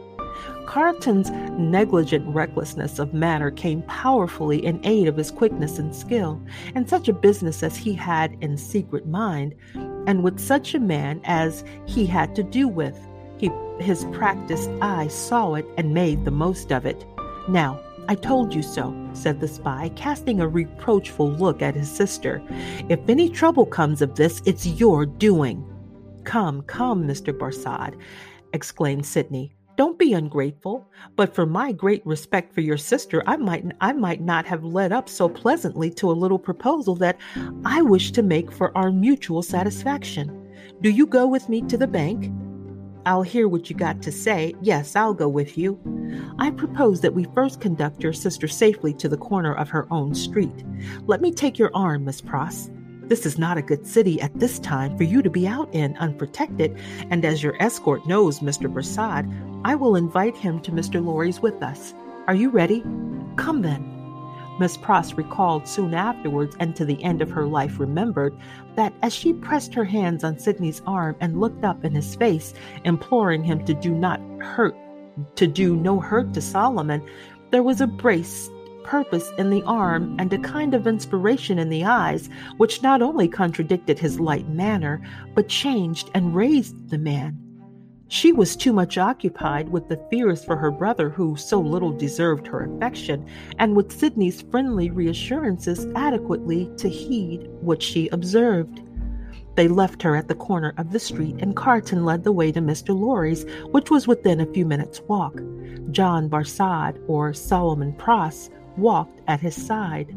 Carton's 0.66 1.30
negligent 1.58 2.32
recklessness 2.34 2.98
of 2.98 3.14
manner 3.14 3.50
came 3.50 3.82
powerfully 3.82 4.64
in 4.64 4.84
aid 4.84 5.08
of 5.08 5.16
his 5.16 5.30
quickness 5.30 5.78
and 5.78 5.94
skill, 5.94 6.40
and 6.74 6.88
such 6.88 7.08
a 7.08 7.12
business 7.12 7.62
as 7.62 7.76
he 7.76 7.94
had 7.94 8.36
in 8.40 8.56
secret 8.56 9.06
mind, 9.06 9.54
and 10.06 10.22
with 10.22 10.38
such 10.38 10.74
a 10.74 10.80
man 10.80 11.20
as 11.24 11.64
he 11.86 12.06
had 12.06 12.34
to 12.36 12.42
do 12.42 12.68
with. 12.68 12.98
He, 13.40 13.50
his 13.78 14.04
practiced 14.12 14.68
eye 14.82 15.08
saw 15.08 15.54
it 15.54 15.64
and 15.78 15.94
made 15.94 16.26
the 16.26 16.30
most 16.30 16.70
of 16.70 16.84
it. 16.84 17.06
Now, 17.48 17.80
I 18.06 18.14
told 18.14 18.54
you 18.54 18.62
so, 18.62 18.94
said 19.14 19.40
the 19.40 19.48
spy, 19.48 19.90
casting 19.96 20.40
a 20.40 20.48
reproachful 20.48 21.30
look 21.30 21.62
at 21.62 21.74
his 21.74 21.90
sister. 21.90 22.42
If 22.90 23.00
any 23.08 23.30
trouble 23.30 23.64
comes 23.64 24.02
of 24.02 24.14
this, 24.14 24.42
it's 24.44 24.66
your 24.66 25.06
doing. 25.06 25.64
Come, 26.24 26.60
come, 26.62 27.06
Mr. 27.06 27.32
Barsad, 27.32 27.98
exclaimed 28.52 29.06
Sydney. 29.06 29.54
Don't 29.76 29.98
be 29.98 30.12
ungrateful, 30.12 30.86
but 31.16 31.34
for 31.34 31.46
my 31.46 31.72
great 31.72 32.04
respect 32.04 32.52
for 32.52 32.60
your 32.60 32.76
sister, 32.76 33.22
I 33.26 33.38
might 33.38 33.64
I 33.80 33.94
might 33.94 34.20
not 34.20 34.44
have 34.44 34.64
led 34.64 34.92
up 34.92 35.08
so 35.08 35.30
pleasantly 35.30 35.88
to 35.92 36.10
a 36.10 36.20
little 36.20 36.38
proposal 36.38 36.94
that 36.96 37.18
I 37.64 37.80
wish 37.80 38.10
to 38.12 38.22
make 38.22 38.52
for 38.52 38.76
our 38.76 38.92
mutual 38.92 39.42
satisfaction. 39.42 40.52
Do 40.82 40.90
you 40.90 41.06
go 41.06 41.26
with 41.26 41.48
me 41.48 41.62
to 41.62 41.78
the 41.78 41.86
bank? 41.86 42.30
I'll 43.06 43.22
hear 43.22 43.48
what 43.48 43.70
you 43.70 43.76
got 43.76 44.02
to 44.02 44.12
say. 44.12 44.54
Yes, 44.60 44.94
I'll 44.94 45.14
go 45.14 45.28
with 45.28 45.56
you. 45.56 45.78
I 46.38 46.50
propose 46.50 47.00
that 47.00 47.14
we 47.14 47.24
first 47.34 47.60
conduct 47.60 48.02
your 48.02 48.12
sister 48.12 48.48
safely 48.48 48.92
to 48.94 49.08
the 49.08 49.16
corner 49.16 49.54
of 49.54 49.68
her 49.70 49.86
own 49.90 50.14
street. 50.14 50.64
Let 51.06 51.20
me 51.20 51.32
take 51.32 51.58
your 51.58 51.70
arm, 51.74 52.04
Miss 52.04 52.20
Pross. 52.20 52.70
This 53.02 53.26
is 53.26 53.38
not 53.38 53.58
a 53.58 53.62
good 53.62 53.86
city 53.86 54.20
at 54.20 54.38
this 54.38 54.58
time 54.60 54.96
for 54.96 55.02
you 55.02 55.20
to 55.22 55.30
be 55.30 55.46
out 55.48 55.74
in 55.74 55.96
unprotected, 55.96 56.78
and 57.10 57.24
as 57.24 57.42
your 57.42 57.60
escort 57.60 58.06
knows 58.06 58.38
Mr. 58.40 58.72
Barsad, 58.72 59.28
I 59.64 59.74
will 59.74 59.96
invite 59.96 60.36
him 60.36 60.60
to 60.60 60.70
Mr. 60.70 61.04
Lorry's 61.04 61.40
with 61.40 61.60
us. 61.62 61.92
Are 62.28 62.34
you 62.34 62.50
ready? 62.50 62.82
Come 63.36 63.62
then. 63.62 63.99
Miss 64.60 64.76
Pross 64.76 65.14
recalled 65.14 65.66
soon 65.66 65.94
afterwards, 65.94 66.54
and 66.60 66.76
to 66.76 66.84
the 66.84 67.02
end 67.02 67.22
of 67.22 67.30
her 67.30 67.46
life 67.46 67.80
remembered, 67.80 68.36
that 68.76 68.92
as 69.00 69.14
she 69.14 69.32
pressed 69.32 69.72
her 69.72 69.84
hands 69.84 70.22
on 70.22 70.38
Sydney's 70.38 70.82
arm 70.86 71.16
and 71.18 71.40
looked 71.40 71.64
up 71.64 71.82
in 71.82 71.94
his 71.94 72.14
face, 72.14 72.52
imploring 72.84 73.42
him 73.42 73.64
to 73.64 73.72
do 73.72 73.90
not 73.90 74.20
hurt, 74.40 74.76
to 75.36 75.46
do 75.46 75.74
no 75.76 75.98
hurt 75.98 76.34
to 76.34 76.42
Solomon, 76.42 77.02
there 77.50 77.62
was 77.62 77.80
a 77.80 77.86
brace 77.86 78.50
purpose 78.84 79.32
in 79.38 79.48
the 79.48 79.62
arm 79.62 80.14
and 80.18 80.32
a 80.32 80.38
kind 80.38 80.74
of 80.74 80.86
inspiration 80.86 81.58
in 81.58 81.70
the 81.70 81.84
eyes, 81.84 82.28
which 82.58 82.82
not 82.82 83.00
only 83.00 83.28
contradicted 83.28 83.98
his 83.98 84.20
light 84.20 84.48
manner, 84.48 85.00
but 85.34 85.48
changed 85.48 86.10
and 86.14 86.34
raised 86.34 86.90
the 86.90 86.98
man. 86.98 87.49
She 88.12 88.32
was 88.32 88.56
too 88.56 88.72
much 88.72 88.98
occupied 88.98 89.68
with 89.68 89.88
the 89.88 90.04
fears 90.10 90.44
for 90.44 90.56
her 90.56 90.72
brother, 90.72 91.10
who 91.10 91.36
so 91.36 91.60
little 91.60 91.92
deserved 91.92 92.44
her 92.48 92.64
affection, 92.64 93.24
and 93.60 93.76
with 93.76 93.96
Sydney's 93.96 94.42
friendly 94.42 94.90
reassurances 94.90 95.86
adequately 95.94 96.68
to 96.78 96.88
heed 96.88 97.46
what 97.60 97.80
she 97.80 98.08
observed. 98.08 98.82
They 99.54 99.68
left 99.68 100.02
her 100.02 100.16
at 100.16 100.26
the 100.26 100.34
corner 100.34 100.74
of 100.76 100.90
the 100.90 100.98
street, 100.98 101.36
and 101.38 101.54
Carton 101.54 102.04
led 102.04 102.24
the 102.24 102.32
way 102.32 102.50
to 102.50 102.60
Mr. 102.60 102.98
Lorry's, 102.98 103.44
which 103.70 103.92
was 103.92 104.08
within 104.08 104.40
a 104.40 104.52
few 104.52 104.66
minutes' 104.66 105.02
walk. 105.02 105.40
John 105.92 106.28
Barsad, 106.28 107.00
or 107.06 107.32
Solomon 107.32 107.92
Pross, 107.92 108.50
walked 108.76 109.20
at 109.28 109.38
his 109.38 109.54
side. 109.54 110.12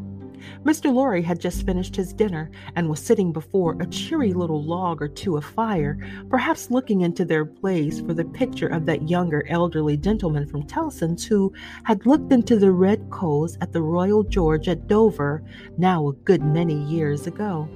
Mr. 0.64 0.94
Lorry 0.94 1.22
had 1.22 1.40
just 1.40 1.66
finished 1.66 1.96
his 1.96 2.14
dinner 2.14 2.50
and 2.76 2.90
was 2.90 3.00
sitting 3.00 3.32
before 3.32 3.76
a 3.80 3.86
cheery 3.88 4.34
little 4.34 4.64
log 4.64 5.02
or 5.02 5.08
two 5.08 5.38
of 5.38 5.46
fire, 5.46 5.98
perhaps 6.30 6.72
looking 6.72 7.02
into 7.02 7.26
their 7.26 7.46
blaze 7.46 8.02
for 8.02 8.14
the 8.14 8.26
picture 8.26 8.68
of 8.68 8.86
that 8.86 9.10
younger 9.10 9.46
elderly 9.50 9.98
gentleman 9.98 10.46
from 10.46 10.64
Tellson's 10.64 11.26
who 11.26 11.54
had 11.84 12.06
looked 12.06 12.32
into 12.32 12.58
the 12.58 12.72
red 12.72 13.10
coals 13.10 13.58
at 13.62 13.74
the 13.74 13.82
Royal 13.82 14.24
George 14.24 14.68
at 14.68 14.88
Dover, 14.88 15.44
now 15.78 16.08
a 16.08 16.14
good 16.14 16.44
many 16.44 16.82
years 16.86 17.28
ago. 17.28 17.68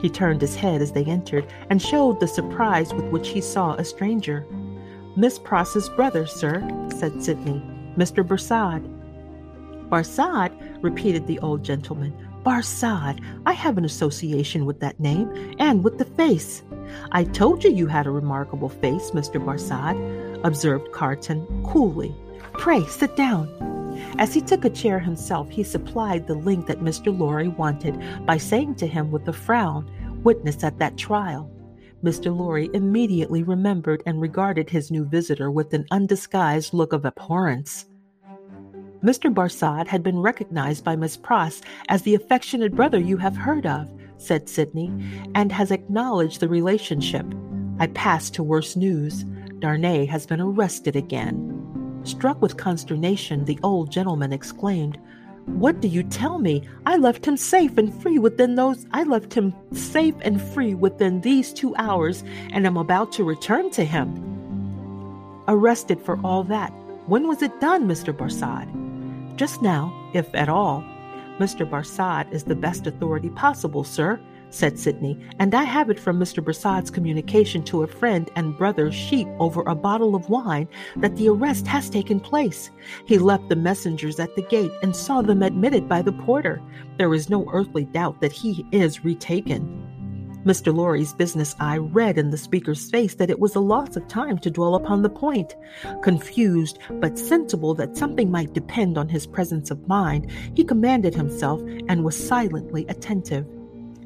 He 0.00 0.08
turned 0.08 0.40
his 0.40 0.56
head 0.56 0.82
as 0.82 0.92
they 0.92 1.04
entered 1.04 1.46
and 1.70 1.80
showed 1.80 2.20
the 2.20 2.28
surprise 2.28 2.92
with 2.92 3.06
which 3.06 3.28
he 3.28 3.40
saw 3.40 3.74
a 3.74 3.84
stranger. 3.84 4.46
Miss 5.16 5.38
Pross's 5.38 5.88
brother, 5.88 6.26
sir, 6.26 6.66
said 6.94 7.22
Sydney, 7.22 7.62
Mr. 7.96 8.26
Barsad. 8.26 8.95
Barsad, 9.88 10.52
repeated 10.82 11.26
the 11.26 11.38
old 11.40 11.62
gentleman. 11.62 12.14
Barsad, 12.44 13.20
I 13.44 13.52
have 13.52 13.76
an 13.76 13.84
association 13.84 14.66
with 14.66 14.80
that 14.80 15.00
name 15.00 15.56
and 15.58 15.82
with 15.82 15.98
the 15.98 16.04
face. 16.04 16.62
I 17.12 17.24
told 17.24 17.64
you 17.64 17.70
you 17.70 17.86
had 17.86 18.06
a 18.06 18.10
remarkable 18.10 18.68
face, 18.68 19.10
Mr. 19.10 19.44
Barsad, 19.44 20.44
observed 20.44 20.92
Carton 20.92 21.44
coolly. 21.66 22.14
Pray 22.52 22.84
sit 22.86 23.16
down. 23.16 23.48
As 24.18 24.32
he 24.32 24.40
took 24.40 24.64
a 24.64 24.70
chair 24.70 24.98
himself, 24.98 25.48
he 25.50 25.62
supplied 25.62 26.26
the 26.26 26.34
link 26.34 26.66
that 26.66 26.80
Mr. 26.80 27.16
Lorry 27.16 27.48
wanted 27.48 27.98
by 28.26 28.36
saying 28.36 28.76
to 28.76 28.86
him 28.86 29.10
with 29.10 29.26
a 29.28 29.32
frown, 29.32 29.90
Witness 30.22 30.64
at 30.64 30.78
that 30.78 30.96
trial. 30.96 31.50
Mr. 32.02 32.36
Lorry 32.36 32.68
immediately 32.74 33.42
remembered 33.42 34.02
and 34.06 34.20
regarded 34.20 34.68
his 34.68 34.90
new 34.90 35.04
visitor 35.04 35.50
with 35.50 35.72
an 35.72 35.86
undisguised 35.90 36.74
look 36.74 36.92
of 36.92 37.04
abhorrence. 37.04 37.86
Mr. 39.02 39.32
Barsad 39.32 39.86
had 39.86 40.02
been 40.02 40.20
recognized 40.20 40.82
by 40.82 40.96
Miss 40.96 41.16
Pross 41.16 41.60
as 41.88 42.02
the 42.02 42.14
affectionate 42.14 42.74
brother 42.74 42.98
you 42.98 43.18
have 43.18 43.36
heard 43.36 43.66
of, 43.66 43.90
said 44.16 44.48
Sydney, 44.48 44.90
and 45.34 45.52
has 45.52 45.70
acknowledged 45.70 46.40
the 46.40 46.48
relationship. 46.48 47.26
I 47.78 47.88
pass 47.88 48.30
to 48.30 48.42
worse 48.42 48.74
news. 48.74 49.24
Darnay 49.58 50.06
has 50.06 50.26
been 50.26 50.40
arrested 50.40 50.96
again. 50.96 51.52
Struck 52.04 52.40
with 52.40 52.56
consternation, 52.56 53.44
the 53.44 53.58
old 53.62 53.90
gentleman 53.90 54.32
exclaimed, 54.32 54.98
What 55.44 55.80
do 55.80 55.88
you 55.88 56.02
tell 56.02 56.38
me? 56.38 56.66
I 56.86 56.96
left 56.96 57.26
him 57.26 57.36
safe 57.36 57.76
and 57.76 57.92
free 58.02 58.18
within 58.18 58.54
those 58.54 58.86
I 58.92 59.02
left 59.02 59.34
him 59.34 59.54
safe 59.72 60.14
and 60.22 60.40
free 60.40 60.74
within 60.74 61.20
these 61.20 61.52
two 61.52 61.76
hours, 61.76 62.24
and 62.50 62.66
am 62.66 62.78
about 62.78 63.12
to 63.12 63.24
return 63.24 63.70
to 63.72 63.84
him. 63.84 64.22
Arrested 65.48 66.00
for 66.00 66.18
all 66.24 66.44
that. 66.44 66.72
When 67.06 67.28
was 67.28 67.42
it 67.42 67.60
done, 67.60 67.86
Mr. 67.86 68.16
Barsad? 68.16 68.85
Just 69.36 69.60
now, 69.60 69.92
if 70.14 70.34
at 70.34 70.48
all. 70.48 70.82
Mr. 71.38 71.68
Barsad 71.68 72.32
is 72.32 72.44
the 72.44 72.54
best 72.54 72.86
authority 72.86 73.28
possible, 73.28 73.84
sir, 73.84 74.18
said 74.48 74.78
Sydney, 74.78 75.18
and 75.38 75.54
I 75.54 75.64
have 75.64 75.90
it 75.90 76.00
from 76.00 76.18
Mr. 76.18 76.42
Barsad's 76.42 76.90
communication 76.90 77.62
to 77.64 77.82
a 77.82 77.86
friend 77.86 78.30
and 78.36 78.56
brother 78.56 78.90
sheep 78.90 79.28
over 79.38 79.60
a 79.62 79.74
bottle 79.74 80.14
of 80.14 80.30
wine 80.30 80.66
that 80.96 81.14
the 81.16 81.28
arrest 81.28 81.66
has 81.66 81.90
taken 81.90 82.18
place. 82.18 82.70
He 83.04 83.18
left 83.18 83.50
the 83.50 83.56
messengers 83.56 84.18
at 84.18 84.34
the 84.36 84.42
gate 84.42 84.72
and 84.82 84.96
saw 84.96 85.20
them 85.20 85.42
admitted 85.42 85.86
by 85.86 86.00
the 86.00 86.12
porter. 86.12 86.62
There 86.96 87.12
is 87.12 87.28
no 87.28 87.46
earthly 87.52 87.84
doubt 87.84 88.22
that 88.22 88.32
he 88.32 88.64
is 88.72 89.04
retaken. 89.04 89.95
Mr. 90.46 90.72
Lorry's 90.72 91.12
business 91.12 91.56
eye 91.58 91.76
read 91.78 92.16
in 92.16 92.30
the 92.30 92.38
speaker's 92.38 92.88
face 92.88 93.16
that 93.16 93.30
it 93.30 93.40
was 93.40 93.56
a 93.56 93.60
loss 93.60 93.96
of 93.96 94.06
time 94.06 94.38
to 94.38 94.50
dwell 94.50 94.76
upon 94.76 95.02
the 95.02 95.10
point. 95.10 95.56
Confused, 96.02 96.78
but 97.00 97.18
sensible 97.18 97.74
that 97.74 97.96
something 97.96 98.30
might 98.30 98.52
depend 98.52 98.96
on 98.96 99.08
his 99.08 99.26
presence 99.26 99.72
of 99.72 99.88
mind, 99.88 100.30
he 100.54 100.62
commanded 100.62 101.16
himself 101.16 101.60
and 101.88 102.04
was 102.04 102.16
silently 102.16 102.86
attentive. 102.88 103.44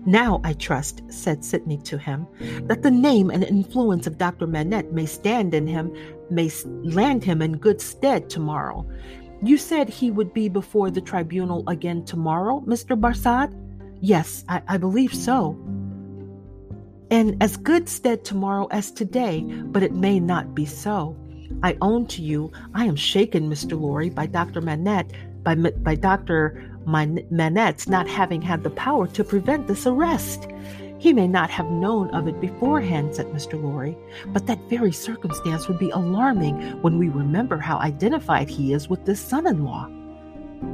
Now 0.07 0.41
I 0.43 0.55
trust, 0.55 1.03
said 1.11 1.45
Sydney 1.45 1.77
to 1.83 1.99
him, 1.99 2.27
that 2.69 2.83
the 2.83 2.91
name 2.91 3.29
and 3.29 3.45
influence 3.45 4.07
of 4.07 4.17
Dr. 4.17 4.47
Manette 4.47 4.95
may 4.95 5.05
stand 5.05 5.53
in 5.53 5.67
him, 5.67 5.95
may 6.31 6.51
land 6.65 7.23
him 7.23 7.43
in 7.43 7.59
good 7.59 7.83
stead 7.83 8.31
tomorrow. 8.31 8.87
You 9.43 9.59
said 9.59 9.91
he 9.91 10.11
would 10.11 10.33
be 10.33 10.49
before 10.49 10.91
the 10.91 11.03
tribunal 11.03 11.69
again 11.69 12.07
tomorrow, 12.07 12.63
Mr. 12.67 12.99
Barsad? 12.99 13.55
Yes, 14.01 14.43
I, 14.49 14.63
I 14.69 14.79
believe 14.79 15.13
so. 15.13 15.59
In 17.11 17.37
as 17.41 17.57
good 17.57 17.89
stead 17.89 18.25
tomorrow 18.25 18.67
as 18.71 18.91
today, 18.91 19.43
but 19.43 19.83
it 19.83 19.93
may 19.93 20.19
not 20.21 20.55
be 20.55 20.65
so. 20.65 21.17
I 21.63 21.77
own 21.83 22.07
to 22.07 22.23
you, 22.23 22.53
I 22.75 22.87
am 22.87 22.97
shaken, 22.97 23.51
Mr. 23.51 23.79
Lorry, 23.79 24.09
by 24.09 24.27
Dr. 24.27 24.61
Manette, 24.61 25.13
by, 25.43 25.55
by 25.55 25.95
Dr. 25.95 26.71
Manette's 26.87 27.89
not 27.89 28.09
having 28.09 28.41
had 28.41 28.63
the 28.63 28.71
power 28.71 29.07
to 29.09 29.25
prevent 29.25 29.67
this 29.67 29.87
arrest. 29.87 30.49
He 30.99 31.13
may 31.13 31.27
not 31.27 31.51
have 31.51 31.71
known 31.71 32.11
of 32.11 32.29
it 32.29 32.41
beforehand, 32.41 33.15
said 33.15 33.27
Mr. 33.27 33.61
Lorry, 33.61 33.97
but 34.29 34.47
that 34.47 34.69
very 34.69 34.93
circumstance 34.93 35.67
would 35.67 35.79
be 35.79 35.91
alarming 35.91 36.83
when 36.83 36.99
we 36.99 37.09
remember 37.09 37.57
how 37.57 37.79
identified 37.79 38.49
he 38.49 38.73
is 38.73 38.89
with 38.89 39.05
this 39.07 39.21
son 39.21 39.47
in 39.47 39.65
law. 39.65 39.89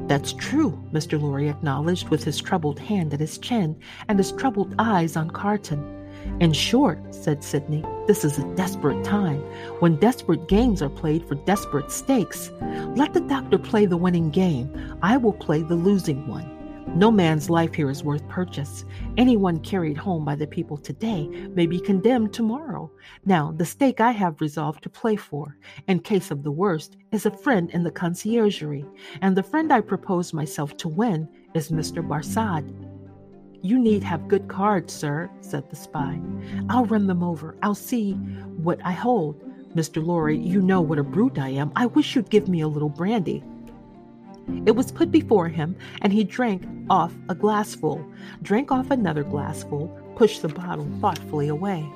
That's 0.09 0.33
true, 0.33 0.83
Mr. 0.93 1.21
Lorry 1.21 1.49
acknowledged 1.49 2.09
with 2.09 2.25
his 2.25 2.41
troubled 2.41 2.79
hand 2.79 3.15
at 3.15 3.21
his 3.21 3.39
chin 3.39 3.77
and 4.09 4.19
his 4.19 4.33
troubled 4.33 4.75
eyes 4.79 5.17
on 5.17 5.31
Carton. 5.31 6.06
In 6.41 6.53
short, 6.53 7.15
said 7.15 7.43
Sydney, 7.43 7.85
this 8.07 8.25
is 8.25 8.39
a 8.39 8.55
desperate 8.55 9.05
time, 9.05 9.41
when 9.81 9.97
desperate 9.97 10.49
games 10.49 10.83
are 10.83 10.91
played 10.91 11.27
for 11.27 11.35
desperate 11.35 11.91
stakes. 11.91 12.51
Let 12.95 13.15
the 13.15 13.21
doctor 13.21 13.59
play 13.59 13.87
the 13.87 13.97
winning 13.97 14.31
game. 14.31 14.99
I 15.03 15.17
will 15.17 15.33
play 15.33 15.63
the 15.63 15.75
losing 15.75 16.29
one. 16.29 16.53
No 16.95 17.11
man's 17.11 17.51
life 17.51 17.75
here 17.75 17.91
is 17.91 18.05
worth 18.05 18.27
purchase. 18.29 18.85
Anyone 19.19 19.61
carried 19.61 19.99
home 19.99 20.25
by 20.25 20.35
the 20.35 20.47
people 20.47 20.79
today 20.79 21.27
may 21.27 21.67
be 21.67 21.79
condemned 21.79 22.33
tomorrow. 22.33 22.91
Now, 23.27 23.53
the 23.53 23.67
stake 23.67 24.01
I 24.01 24.13
have 24.13 24.41
resolved 24.41 24.83
to 24.85 24.89
play 24.89 25.17
for, 25.17 25.59
in 25.89 26.01
case 26.01 26.31
of 26.31 26.43
the 26.43 26.51
worst, 26.51 26.97
is 27.13 27.27
a 27.27 27.31
friend 27.31 27.71
in 27.73 27.83
the 27.83 27.91
conciergerie, 27.91 28.89
and 29.21 29.37
the 29.37 29.43
friend 29.43 29.73
I 29.73 29.83
propose 29.83 30.33
myself 30.33 30.77
to 30.79 30.89
win 30.89 31.29
is 31.55 31.71
Mr. 31.71 32.07
Barsad. 32.07 32.65
You 33.63 33.79
need 33.79 34.03
have 34.03 34.29
good 34.29 34.49
cards, 34.49 34.93
sir, 34.93 35.31
said 35.41 35.69
the 35.71 35.77
spy. 35.77 36.21
I'll 36.69 36.87
run 36.87 37.07
them 37.07 37.23
over. 37.23 37.57
I'll 37.63 37.75
see 37.75 38.13
what 38.13 38.79
I 38.85 38.93
hold. 38.93 39.43
Mr. 39.75 40.05
Lorry, 40.05 40.39
you 40.39 40.63
know 40.63 40.81
what 40.81 40.99
a 40.99 41.03
brute 41.03 41.39
I 41.39 41.51
am. 41.51 41.73
I 41.77 41.87
wish 41.87 42.15
you'd 42.15 42.31
give 42.31 42.49
me 42.49 42.61
a 42.61 42.69
little 42.69 42.89
brandy. 42.89 43.43
It 44.65 44.77
was 44.77 44.93
put 44.93 45.11
before 45.11 45.49
him, 45.49 45.77
and 46.03 46.13
he 46.13 46.25
drank 46.25 46.67
off 46.89 47.13
a 47.29 47.35
glassful, 47.35 48.05
drank 48.43 48.71
off 48.71 48.91
another 48.91 49.25
glassful, 49.25 49.89
pushed 50.15 50.43
the 50.43 50.49
bottle 50.49 50.89
thoughtfully 51.01 51.49
away. 51.49 51.87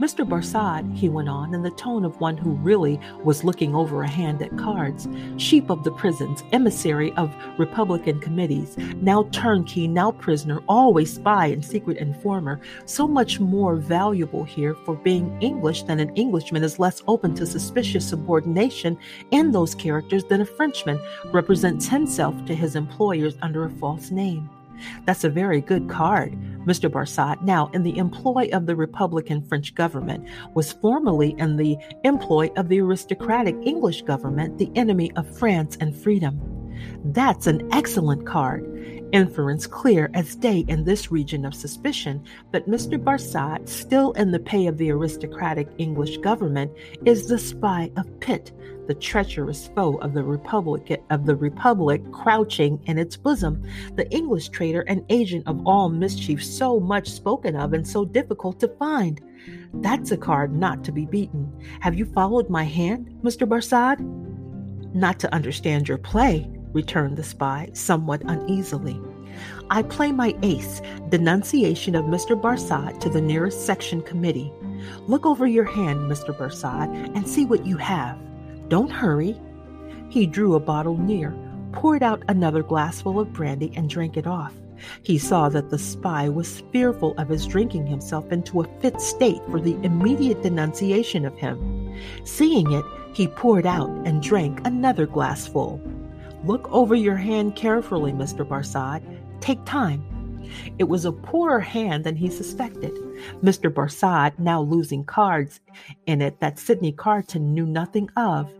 Mr. 0.00 0.28
Barsad, 0.28 0.94
he 0.94 1.08
went 1.08 1.26
on, 1.26 1.54
in 1.54 1.62
the 1.62 1.70
tone 1.70 2.04
of 2.04 2.20
one 2.20 2.36
who 2.36 2.50
really 2.50 3.00
was 3.24 3.44
looking 3.44 3.74
over 3.74 4.02
a 4.02 4.08
hand 4.08 4.42
at 4.42 4.54
cards, 4.58 5.08
sheep 5.38 5.70
of 5.70 5.84
the 5.84 5.90
prisons, 5.90 6.44
emissary 6.52 7.12
of 7.12 7.34
Republican 7.56 8.20
committees, 8.20 8.76
now 8.96 9.22
turnkey, 9.32 9.88
now 9.88 10.10
prisoner, 10.10 10.60
always 10.68 11.14
spy 11.14 11.46
and 11.46 11.64
secret 11.64 11.96
informer, 11.96 12.60
so 12.84 13.08
much 13.08 13.40
more 13.40 13.76
valuable 13.76 14.44
here 14.44 14.74
for 14.84 14.96
being 14.96 15.34
English 15.40 15.84
than 15.84 15.98
an 15.98 16.14
Englishman 16.14 16.62
is 16.62 16.78
less 16.78 17.02
open 17.08 17.34
to 17.34 17.46
suspicious 17.46 18.06
subordination 18.06 18.98
in 19.30 19.50
those 19.50 19.74
characters 19.74 20.24
than 20.24 20.42
a 20.42 20.46
Frenchman 20.46 21.00
represents 21.32 21.88
himself 21.88 22.34
to 22.44 22.54
his 22.54 22.76
employers 22.76 23.38
under 23.40 23.64
a 23.64 23.70
false 23.70 24.10
name. 24.10 24.50
That's 25.04 25.24
a 25.24 25.30
very 25.30 25.60
good 25.60 25.88
card, 25.88 26.32
Mr. 26.66 26.90
Barsad, 26.90 27.42
now 27.42 27.70
in 27.72 27.82
the 27.82 27.96
employ 27.96 28.48
of 28.52 28.66
the 28.66 28.76
Republican 28.76 29.42
French 29.42 29.74
government, 29.74 30.28
was 30.54 30.72
formerly 30.72 31.34
in 31.38 31.56
the 31.56 31.76
employ 32.04 32.50
of 32.56 32.68
the 32.68 32.80
aristocratic 32.80 33.56
English 33.62 34.02
government, 34.02 34.58
the 34.58 34.70
enemy 34.74 35.12
of 35.16 35.38
France 35.38 35.76
and 35.80 35.94
freedom. 35.94 36.40
That's 37.04 37.46
an 37.46 37.68
excellent 37.72 38.26
card. 38.26 38.72
Inference 39.12 39.66
clear 39.66 40.10
as 40.14 40.34
day 40.34 40.64
in 40.68 40.84
this 40.84 41.12
region 41.12 41.44
of 41.46 41.54
suspicion 41.54 42.24
that 42.50 42.66
Mr. 42.66 43.02
Barsad, 43.02 43.68
still 43.68 44.12
in 44.12 44.32
the 44.32 44.40
pay 44.40 44.66
of 44.66 44.76
the 44.76 44.90
aristocratic 44.90 45.68
English 45.78 46.18
government, 46.18 46.72
is 47.04 47.28
the 47.28 47.38
spy 47.38 47.90
of 47.96 48.20
Pitt, 48.20 48.52
the 48.86 48.94
treacherous 48.94 49.68
foe 49.74 49.96
of 49.96 50.14
the 50.14 50.22
Republic 50.22 51.02
of 51.10 51.26
the 51.26 51.36
Republic 51.36 52.02
crouching 52.12 52.80
in 52.86 52.98
its 52.98 53.16
bosom, 53.16 53.62
the 53.94 54.10
English 54.10 54.48
traitor 54.50 54.82
and 54.82 55.04
agent 55.08 55.46
of 55.46 55.66
all 55.66 55.88
mischief 55.88 56.44
so 56.44 56.80
much 56.80 57.10
spoken 57.10 57.56
of 57.56 57.72
and 57.72 57.86
so 57.86 58.04
difficult 58.04 58.60
to 58.60 58.68
find. 58.78 59.20
That's 59.74 60.10
a 60.10 60.16
card 60.16 60.54
not 60.54 60.84
to 60.84 60.92
be 60.92 61.06
beaten. 61.06 61.52
Have 61.80 61.94
you 61.94 62.06
followed 62.06 62.48
my 62.48 62.64
hand, 62.64 63.14
Mr. 63.22 63.48
Barsad? 63.48 64.00
Not 64.94 65.18
to 65.20 65.34
understand 65.34 65.88
your 65.88 65.98
play, 65.98 66.50
returned 66.72 67.16
the 67.16 67.24
spy, 67.24 67.70
somewhat 67.72 68.22
uneasily. 68.24 69.00
I 69.70 69.82
play 69.82 70.12
my 70.12 70.36
ace, 70.42 70.80
denunciation 71.08 71.94
of 71.94 72.06
Mr. 72.06 72.40
Barsad 72.40 73.00
to 73.00 73.10
the 73.10 73.20
nearest 73.20 73.66
section 73.66 74.00
committee. 74.00 74.52
Look 75.06 75.26
over 75.26 75.46
your 75.46 75.64
hand, 75.64 76.00
Mr. 76.10 76.36
Barsad, 76.36 76.88
and 77.14 77.28
see 77.28 77.44
what 77.44 77.66
you 77.66 77.76
have. 77.76 78.18
Don't 78.68 78.90
hurry. 78.90 79.38
He 80.08 80.26
drew 80.26 80.54
a 80.54 80.60
bottle 80.60 80.96
near, 80.96 81.34
poured 81.72 82.02
out 82.02 82.22
another 82.28 82.62
glassful 82.62 83.20
of 83.20 83.32
brandy, 83.32 83.72
and 83.76 83.88
drank 83.88 84.16
it 84.16 84.26
off. 84.26 84.54
He 85.02 85.18
saw 85.18 85.48
that 85.50 85.70
the 85.70 85.78
spy 85.78 86.28
was 86.28 86.62
fearful 86.72 87.14
of 87.18 87.28
his 87.28 87.46
drinking 87.46 87.86
himself 87.86 88.30
into 88.30 88.60
a 88.60 88.80
fit 88.80 89.00
state 89.00 89.40
for 89.50 89.60
the 89.60 89.76
immediate 89.82 90.42
denunciation 90.42 91.24
of 91.24 91.36
him. 91.36 91.94
Seeing 92.24 92.70
it, 92.72 92.84
he 93.14 93.28
poured 93.28 93.66
out 93.66 93.90
and 94.06 94.22
drank 94.22 94.60
another 94.66 95.06
glassful. 95.06 95.80
Look 96.44 96.70
over 96.70 96.94
your 96.94 97.16
hand 97.16 97.56
carefully, 97.56 98.12
Mr. 98.12 98.46
Barsad. 98.46 99.02
Take 99.40 99.64
time. 99.64 100.04
It 100.78 100.84
was 100.84 101.04
a 101.04 101.12
poorer 101.12 101.60
hand 101.60 102.04
than 102.04 102.16
he 102.16 102.28
suspected. 102.28 102.92
Mr. 103.42 103.72
Barsad, 103.72 104.38
now 104.38 104.60
losing 104.62 105.04
cards 105.04 105.60
in 106.06 106.20
it 106.20 106.40
that 106.40 106.58
Sydney 106.58 106.92
Carton 106.92 107.54
knew 107.54 107.66
nothing 107.66 108.08
of. 108.16 108.50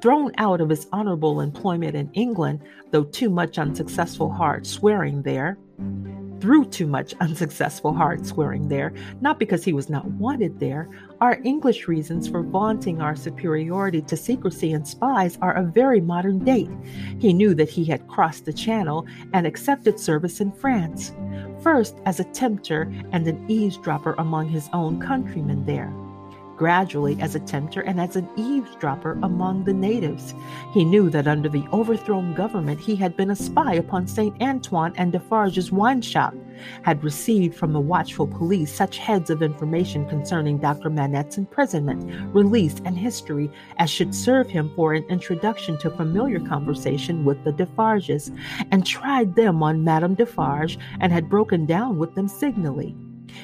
Thrown 0.00 0.32
out 0.38 0.60
of 0.60 0.68
his 0.68 0.86
honorable 0.92 1.40
employment 1.40 1.96
in 1.96 2.10
England, 2.12 2.60
though 2.90 3.04
too 3.04 3.30
much 3.30 3.58
unsuccessful 3.58 4.30
hard 4.30 4.66
swearing 4.66 5.22
there, 5.22 5.58
through 6.40 6.64
too 6.66 6.86
much 6.86 7.14
unsuccessful 7.20 7.92
hard 7.92 8.26
swearing 8.26 8.68
there, 8.68 8.92
not 9.20 9.38
because 9.38 9.64
he 9.64 9.72
was 9.72 9.90
not 9.90 10.04
wanted 10.12 10.60
there. 10.60 10.88
Our 11.20 11.40
English 11.44 11.88
reasons 11.88 12.28
for 12.28 12.42
vaunting 12.42 13.00
our 13.00 13.16
superiority 13.16 14.02
to 14.02 14.16
secrecy 14.16 14.72
and 14.72 14.86
spies 14.86 15.38
are 15.42 15.54
of 15.54 15.74
very 15.74 16.00
modern 16.00 16.44
date. 16.44 16.70
He 17.18 17.32
knew 17.32 17.54
that 17.54 17.68
he 17.68 17.84
had 17.84 18.06
crossed 18.08 18.44
the 18.44 18.52
Channel 18.52 19.06
and 19.32 19.46
accepted 19.46 19.98
service 19.98 20.40
in 20.40 20.52
France, 20.52 21.12
first 21.62 21.96
as 22.06 22.20
a 22.20 22.24
tempter 22.24 22.92
and 23.12 23.26
an 23.26 23.44
eavesdropper 23.50 24.14
among 24.18 24.48
his 24.48 24.68
own 24.72 25.00
countrymen 25.00 25.64
there 25.66 25.92
gradually 26.58 27.16
as 27.20 27.34
a 27.34 27.40
tempter 27.40 27.80
and 27.80 28.00
as 28.00 28.16
an 28.16 28.28
eavesdropper 28.36 29.18
among 29.22 29.64
the 29.64 29.72
natives. 29.72 30.34
He 30.74 30.84
knew 30.84 31.08
that 31.10 31.28
under 31.28 31.48
the 31.48 31.66
overthrown 31.72 32.34
government 32.34 32.80
he 32.80 32.96
had 32.96 33.16
been 33.16 33.30
a 33.30 33.36
spy 33.36 33.74
upon 33.74 34.08
St. 34.08 34.42
Antoine 34.42 34.92
and 34.96 35.12
Defarge's 35.12 35.70
wine 35.70 36.02
shop, 36.02 36.34
had 36.82 37.04
received 37.04 37.54
from 37.56 37.72
the 37.72 37.80
watchful 37.80 38.26
police 38.26 38.74
such 38.74 38.98
heads 38.98 39.30
of 39.30 39.42
information 39.42 40.08
concerning 40.08 40.58
Dr. 40.58 40.90
Manette's 40.90 41.38
imprisonment, 41.38 42.34
release, 42.34 42.80
and 42.84 42.98
history 42.98 43.50
as 43.78 43.88
should 43.88 44.14
serve 44.14 44.48
him 44.48 44.72
for 44.74 44.92
an 44.92 45.04
introduction 45.04 45.78
to 45.78 45.90
familiar 45.90 46.40
conversation 46.40 47.24
with 47.24 47.42
the 47.44 47.52
Defarges, 47.52 48.32
and 48.72 48.84
tried 48.84 49.36
them 49.36 49.62
on 49.62 49.84
Madame 49.84 50.14
Defarge 50.14 50.78
and 51.00 51.12
had 51.12 51.28
broken 51.28 51.66
down 51.66 51.98
with 51.98 52.14
them 52.16 52.26
signally. 52.26 52.96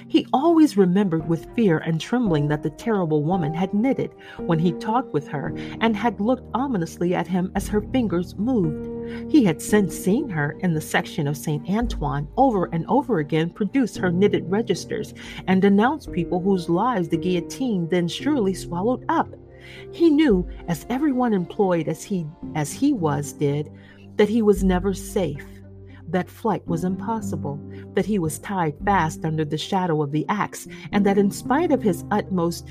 He 0.08 0.26
always 0.32 0.76
remembered 0.76 1.28
with 1.28 1.52
fear 1.54 1.78
and 1.78 2.00
trembling 2.00 2.48
that 2.48 2.62
the 2.62 2.70
terrible 2.70 3.22
woman 3.22 3.54
had 3.54 3.74
knitted 3.74 4.10
when 4.38 4.58
he 4.58 4.72
talked 4.72 5.12
with 5.12 5.28
her 5.28 5.54
and 5.80 5.96
had 5.96 6.20
looked 6.20 6.48
ominously 6.54 7.14
at 7.14 7.26
him 7.26 7.50
as 7.54 7.68
her 7.68 7.80
fingers 7.80 8.36
moved. 8.36 9.30
He 9.30 9.44
had 9.44 9.60
since 9.60 9.94
seen 9.96 10.28
her 10.30 10.56
in 10.60 10.74
the 10.74 10.80
section 10.80 11.26
of 11.26 11.36
St. 11.36 11.68
Antoine 11.68 12.28
over 12.36 12.66
and 12.66 12.84
over 12.88 13.18
again 13.18 13.50
produce 13.50 13.96
her 13.96 14.10
knitted 14.10 14.50
registers 14.50 15.14
and 15.46 15.60
denounce 15.60 16.06
people 16.06 16.40
whose 16.40 16.68
lives 16.68 17.08
the 17.08 17.16
guillotine 17.16 17.88
then 17.88 18.08
surely 18.08 18.54
swallowed 18.54 19.04
up. 19.08 19.34
He 19.92 20.10
knew, 20.10 20.46
as 20.68 20.86
everyone 20.90 21.32
employed 21.32 21.88
as 21.88 22.02
he 22.02 22.26
as 22.54 22.72
he 22.72 22.92
was 22.92 23.32
did, 23.32 23.72
that 24.16 24.28
he 24.28 24.42
was 24.42 24.62
never 24.62 24.94
safe 24.94 25.53
that 26.08 26.28
flight 26.28 26.66
was 26.66 26.84
impossible, 26.84 27.58
that 27.94 28.06
he 28.06 28.18
was 28.18 28.38
tied 28.38 28.76
fast 28.84 29.24
under 29.24 29.44
the 29.44 29.58
shadow 29.58 30.02
of 30.02 30.12
the 30.12 30.26
axe, 30.28 30.66
and 30.92 31.04
that 31.06 31.18
in 31.18 31.30
spite 31.30 31.72
of 31.72 31.82
his 31.82 32.04
utmost 32.10 32.66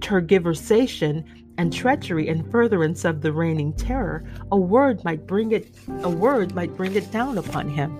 tergiversation 0.00 1.24
and 1.58 1.72
treachery 1.72 2.28
in 2.28 2.48
furtherance 2.50 3.04
of 3.04 3.20
the 3.20 3.32
reigning 3.32 3.72
terror, 3.74 4.24
a 4.50 4.56
word 4.56 5.04
might 5.04 5.26
bring 5.26 5.52
it 5.52 5.74
a 6.02 6.08
word 6.08 6.54
might 6.54 6.74
bring 6.76 6.94
it 6.94 7.10
down 7.10 7.38
upon 7.38 7.68
him. 7.68 7.96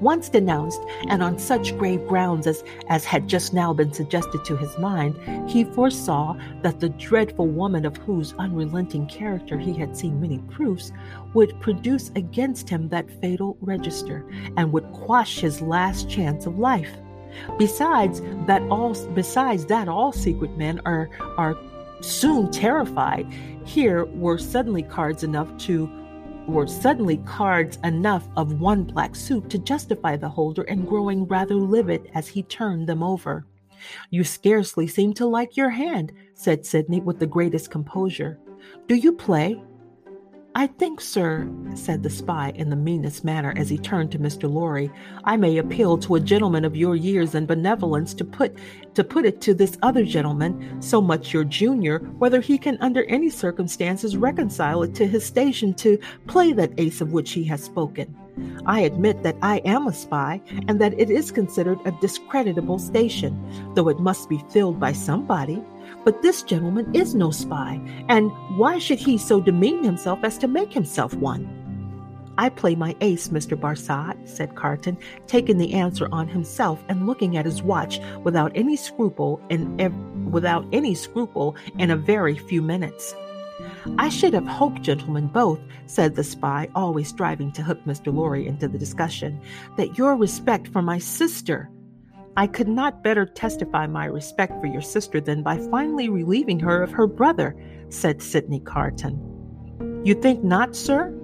Once 0.00 0.28
denounced, 0.28 0.80
and 1.08 1.22
on 1.22 1.38
such 1.38 1.76
grave 1.76 2.06
grounds 2.06 2.46
as, 2.46 2.64
as 2.88 3.04
had 3.04 3.28
just 3.28 3.52
now 3.52 3.72
been 3.72 3.92
suggested 3.92 4.44
to 4.44 4.56
his 4.56 4.76
mind, 4.78 5.14
he 5.48 5.64
foresaw 5.64 6.34
that 6.62 6.80
the 6.80 6.88
dreadful 6.90 7.46
woman 7.46 7.84
of 7.84 7.96
whose 7.98 8.34
unrelenting 8.38 9.06
character 9.06 9.58
he 9.58 9.74
had 9.74 9.96
seen 9.96 10.20
many 10.20 10.38
proofs 10.50 10.92
would 11.34 11.58
produce 11.60 12.10
against 12.16 12.68
him 12.68 12.88
that 12.88 13.10
fatal 13.20 13.56
register, 13.60 14.24
and 14.56 14.72
would 14.72 14.90
quash 14.92 15.40
his 15.40 15.60
last 15.60 16.08
chance 16.08 16.46
of 16.46 16.58
life. 16.58 16.90
Besides 17.58 18.22
that 18.46 18.62
all 18.70 18.94
besides 19.14 19.66
that 19.66 19.88
all 19.88 20.12
secret 20.12 20.56
men 20.56 20.80
are 20.84 21.08
are 21.36 21.56
soon 22.00 22.50
terrified. 22.50 23.26
Here 23.64 24.06
were 24.06 24.38
suddenly 24.38 24.82
cards 24.82 25.22
enough 25.22 25.56
to 25.58 25.88
were 26.50 26.66
suddenly 26.66 27.18
cards 27.18 27.78
enough 27.84 28.28
of 28.36 28.60
one 28.60 28.84
black 28.84 29.14
suit 29.14 29.48
to 29.50 29.58
justify 29.58 30.16
the 30.16 30.28
holder 30.28 30.62
and 30.62 30.86
growing 30.86 31.24
rather 31.26 31.54
livid 31.54 32.10
as 32.14 32.28
he 32.28 32.42
turned 32.42 32.88
them 32.88 33.02
over. 33.02 33.46
You 34.10 34.24
scarcely 34.24 34.86
seem 34.86 35.14
to 35.14 35.26
like 35.26 35.56
your 35.56 35.70
hand, 35.70 36.12
said 36.34 36.66
Sydney 36.66 37.00
with 37.00 37.18
the 37.18 37.26
greatest 37.26 37.70
composure. 37.70 38.38
Do 38.88 38.94
you 38.94 39.12
play? 39.12 39.62
I 40.52 40.66
think, 40.66 41.00
sir, 41.00 41.48
said 41.74 42.02
the 42.02 42.10
spy 42.10 42.52
in 42.56 42.70
the 42.70 42.76
meanest 42.76 43.24
manner 43.24 43.54
as 43.56 43.68
he 43.68 43.78
turned 43.78 44.10
to 44.12 44.18
Mr. 44.18 44.52
Lorry, 44.52 44.90
I 45.22 45.36
may 45.36 45.58
appeal 45.58 45.96
to 45.98 46.16
a 46.16 46.20
gentleman 46.20 46.64
of 46.64 46.74
your 46.74 46.96
years 46.96 47.36
and 47.36 47.46
benevolence 47.46 48.14
to 48.14 48.24
put 48.24 48.58
to 48.94 49.04
put 49.04 49.24
it 49.24 49.40
to 49.42 49.54
this 49.54 49.78
other 49.82 50.04
gentleman, 50.04 50.82
so 50.82 51.00
much 51.00 51.32
your 51.32 51.44
junior, 51.44 52.00
whether 52.18 52.40
he 52.40 52.58
can 52.58 52.76
under 52.80 53.04
any 53.04 53.30
circumstances 53.30 54.16
reconcile 54.16 54.82
it 54.82 54.92
to 54.96 55.06
his 55.06 55.24
station 55.24 55.72
to 55.74 55.96
play 56.26 56.52
that 56.52 56.72
ace 56.78 57.00
of 57.00 57.12
which 57.12 57.30
he 57.30 57.44
has 57.44 57.62
spoken. 57.62 58.12
I 58.66 58.80
admit 58.80 59.22
that 59.22 59.36
I 59.42 59.58
am 59.58 59.86
a 59.86 59.92
spy 59.92 60.40
and 60.66 60.80
that 60.80 60.98
it 60.98 61.10
is 61.10 61.30
considered 61.30 61.78
a 61.84 61.92
discreditable 62.00 62.80
station, 62.80 63.38
though 63.74 63.88
it 63.88 64.00
must 64.00 64.28
be 64.28 64.42
filled 64.50 64.80
by 64.80 64.92
somebody. 64.92 65.62
But 66.04 66.22
this 66.22 66.42
gentleman 66.42 66.94
is 66.94 67.14
no 67.14 67.30
spy, 67.30 67.80
and 68.08 68.30
why 68.56 68.78
should 68.78 68.98
he 68.98 69.18
so 69.18 69.40
demean 69.40 69.84
himself 69.84 70.20
as 70.22 70.38
to 70.38 70.48
make 70.48 70.72
himself 70.72 71.14
one? 71.14 71.60
I 72.38 72.48
play 72.48 72.74
my 72.74 72.96
ace, 73.02 73.28
Mr. 73.28 73.54
Barsad, 73.54 74.26
said 74.26 74.56
Carton, 74.56 74.96
taking 75.26 75.58
the 75.58 75.74
answer 75.74 76.08
on 76.10 76.26
himself 76.26 76.82
and 76.88 77.06
looking 77.06 77.36
at 77.36 77.44
his 77.44 77.62
watch 77.62 78.00
without 78.24 78.50
any 78.54 78.76
scruple 78.76 79.42
in 79.50 79.78
ev- 79.78 79.94
without 80.30 80.66
any 80.72 80.94
scruple 80.94 81.54
in 81.78 81.90
a 81.90 81.96
very 81.96 82.38
few 82.38 82.62
minutes. 82.62 83.14
I 83.98 84.08
should 84.08 84.32
have 84.32 84.46
hoped, 84.46 84.80
gentlemen 84.80 85.26
both, 85.26 85.60
said 85.84 86.14
the 86.14 86.24
spy, 86.24 86.68
always 86.74 87.08
striving 87.08 87.52
to 87.52 87.62
hook 87.62 87.84
Mr. 87.84 88.14
Lorry 88.14 88.46
into 88.46 88.68
the 88.68 88.78
discussion, 88.78 89.38
that 89.76 89.98
your 89.98 90.16
respect 90.16 90.68
for 90.68 90.80
my 90.80 90.98
sister 90.98 91.68
I 92.36 92.46
could 92.46 92.68
not 92.68 93.02
better 93.02 93.26
testify 93.26 93.86
my 93.86 94.04
respect 94.04 94.60
for 94.60 94.66
your 94.66 94.82
sister 94.82 95.20
than 95.20 95.42
by 95.42 95.58
finally 95.70 96.08
relieving 96.08 96.60
her 96.60 96.82
of 96.82 96.92
her 96.92 97.06
brother, 97.06 97.56
said 97.88 98.22
Sydney 98.22 98.60
Carton. 98.60 100.02
You 100.04 100.14
think 100.14 100.44
not, 100.44 100.76
sir? 100.76 101.14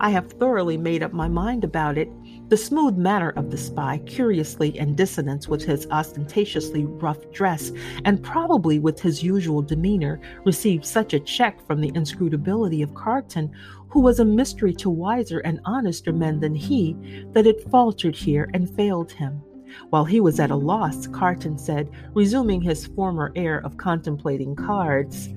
I 0.00 0.10
have 0.10 0.32
thoroughly 0.32 0.76
made 0.76 1.02
up 1.02 1.12
my 1.12 1.28
mind 1.28 1.64
about 1.64 1.98
it. 1.98 2.08
The 2.48 2.56
smooth 2.56 2.96
manner 2.96 3.30
of 3.30 3.50
the 3.50 3.56
spy, 3.56 3.98
curiously 4.06 4.78
in 4.78 4.94
dissonance 4.94 5.48
with 5.48 5.64
his 5.64 5.86
ostentatiously 5.90 6.84
rough 6.84 7.30
dress, 7.32 7.72
and 8.04 8.22
probably 8.22 8.78
with 8.78 9.00
his 9.00 9.22
usual 9.22 9.62
demeanor, 9.62 10.20
received 10.44 10.84
such 10.84 11.14
a 11.14 11.20
check 11.20 11.64
from 11.66 11.80
the 11.80 11.92
inscrutability 11.94 12.82
of 12.82 12.94
Carton, 12.94 13.50
who 13.88 14.00
was 14.00 14.20
a 14.20 14.24
mystery 14.24 14.74
to 14.74 14.90
wiser 14.90 15.40
and 15.40 15.60
honester 15.64 16.12
men 16.12 16.38
than 16.40 16.54
he, 16.54 16.96
that 17.32 17.46
it 17.46 17.68
faltered 17.70 18.14
here 18.16 18.50
and 18.54 18.74
failed 18.74 19.12
him. 19.12 19.42
While 19.90 20.04
he 20.04 20.20
was 20.20 20.40
at 20.40 20.50
a 20.50 20.56
loss, 20.56 21.06
Carton 21.06 21.58
said, 21.58 21.90
resuming 22.14 22.60
his 22.60 22.86
former 22.86 23.32
air 23.34 23.58
of 23.64 23.76
contemplating 23.76 24.56
cards. 24.56 25.28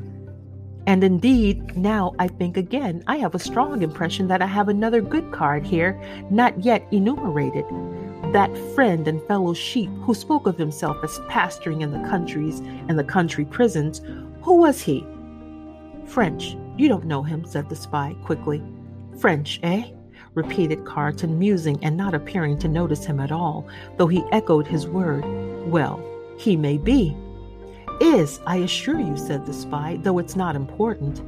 And 0.87 1.03
indeed, 1.03 1.75
now 1.75 2.15
I 2.17 2.29
think 2.29 2.55
again, 2.55 3.03
I 3.07 3.17
have 3.17 3.35
a 3.35 3.39
strong 3.39 3.81
impression 3.81 4.29
that 4.29 4.41
I 4.41 4.45
have 4.45 4.69
another 4.69 5.01
good 5.01 5.31
card 5.33 5.65
here, 5.65 6.01
not 6.31 6.63
yet 6.63 6.87
enumerated. 6.91 7.65
That 8.31 8.57
friend 8.73 9.05
and 9.07 9.21
fellow 9.23 9.53
sheep 9.53 9.89
who 10.01 10.13
spoke 10.13 10.47
of 10.47 10.57
himself 10.57 10.97
as 11.03 11.19
pasturing 11.27 11.81
in 11.81 11.91
the 11.91 12.07
countries 12.07 12.59
and 12.87 12.97
the 12.97 13.03
country 13.03 13.43
prisons, 13.43 14.01
who 14.41 14.55
was 14.55 14.81
he? 14.81 15.05
French. 16.05 16.55
You 16.77 16.87
don't 16.87 17.05
know 17.05 17.21
him, 17.21 17.43
said 17.45 17.67
the 17.67 17.75
spy 17.75 18.15
quickly. 18.23 18.63
French, 19.19 19.59
eh? 19.63 19.91
Repeated 20.37 20.85
Carton, 20.85 21.39
musing 21.39 21.83
and 21.83 21.97
not 21.97 22.13
appearing 22.13 22.59
to 22.59 22.67
notice 22.67 23.03
him 23.03 23.19
at 23.19 23.31
all, 23.31 23.67
though 23.97 24.05
he 24.05 24.23
echoed 24.31 24.67
his 24.67 24.87
word. 24.87 25.25
Well, 25.67 25.99
he 26.37 26.55
may 26.55 26.77
be. 26.77 27.17
Is, 27.99 28.39
I 28.45 28.57
assure 28.57 28.99
you, 28.99 29.17
said 29.17 29.47
the 29.47 29.53
spy, 29.53 29.97
though 30.03 30.19
it's 30.19 30.35
not 30.35 30.55
important. 30.55 31.23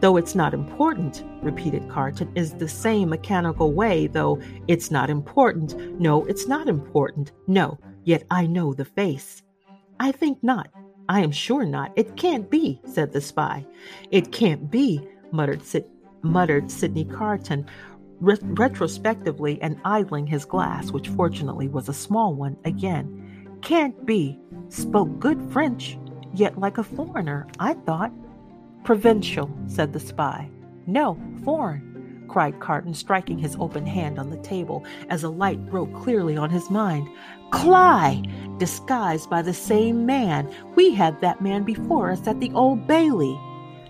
Though 0.00 0.18
it's 0.18 0.34
not 0.34 0.52
important, 0.52 1.24
repeated 1.40 1.88
Carton, 1.88 2.30
is 2.34 2.52
the 2.52 2.68
same 2.68 3.08
mechanical 3.08 3.72
way, 3.72 4.08
though 4.08 4.38
it's 4.68 4.90
not 4.90 5.08
important. 5.08 5.98
No, 5.98 6.26
it's 6.26 6.46
not 6.46 6.68
important. 6.68 7.32
No, 7.46 7.78
yet 8.04 8.24
I 8.30 8.46
know 8.46 8.74
the 8.74 8.84
face. 8.84 9.42
I 9.98 10.12
think 10.12 10.36
not. 10.42 10.68
I 11.08 11.20
am 11.20 11.32
sure 11.32 11.64
not. 11.64 11.92
It 11.96 12.18
can't 12.18 12.50
be, 12.50 12.82
said 12.84 13.14
the 13.14 13.22
spy. 13.22 13.64
It 14.10 14.32
can't 14.32 14.70
be, 14.70 15.08
muttered, 15.32 15.62
Sid- 15.64 15.86
muttered 16.22 16.70
Sydney 16.70 17.06
Carton, 17.06 17.66
re- 18.20 18.38
retrospectively 18.42 19.60
and 19.62 19.80
idling 19.84 20.26
his 20.26 20.44
glass, 20.44 20.92
which 20.92 21.08
fortunately 21.08 21.68
was 21.68 21.88
a 21.88 21.94
small 21.94 22.34
one, 22.34 22.56
again. 22.64 23.58
Can't 23.62 24.06
be. 24.06 24.38
Spoke 24.68 25.18
good 25.18 25.42
French, 25.52 25.98
yet 26.32 26.58
like 26.58 26.78
a 26.78 26.84
foreigner, 26.84 27.46
I 27.58 27.74
thought. 27.74 28.12
Provincial, 28.84 29.50
said 29.66 29.92
the 29.92 30.00
spy. 30.00 30.50
No, 30.86 31.18
foreign, 31.44 32.24
cried 32.28 32.60
Carton, 32.60 32.94
striking 32.94 33.38
his 33.38 33.56
open 33.58 33.84
hand 33.84 34.18
on 34.18 34.30
the 34.30 34.38
table 34.38 34.84
as 35.08 35.24
a 35.24 35.28
light 35.28 35.66
broke 35.68 35.92
clearly 35.94 36.36
on 36.36 36.50
his 36.50 36.70
mind. 36.70 37.08
Cly! 37.50 38.22
Disguised 38.58 39.28
by 39.28 39.42
the 39.42 39.54
same 39.54 40.06
man. 40.06 40.52
We 40.76 40.94
had 40.94 41.20
that 41.20 41.40
man 41.40 41.64
before 41.64 42.10
us 42.10 42.26
at 42.26 42.40
the 42.40 42.52
Old 42.52 42.86
Bailey. 42.86 43.38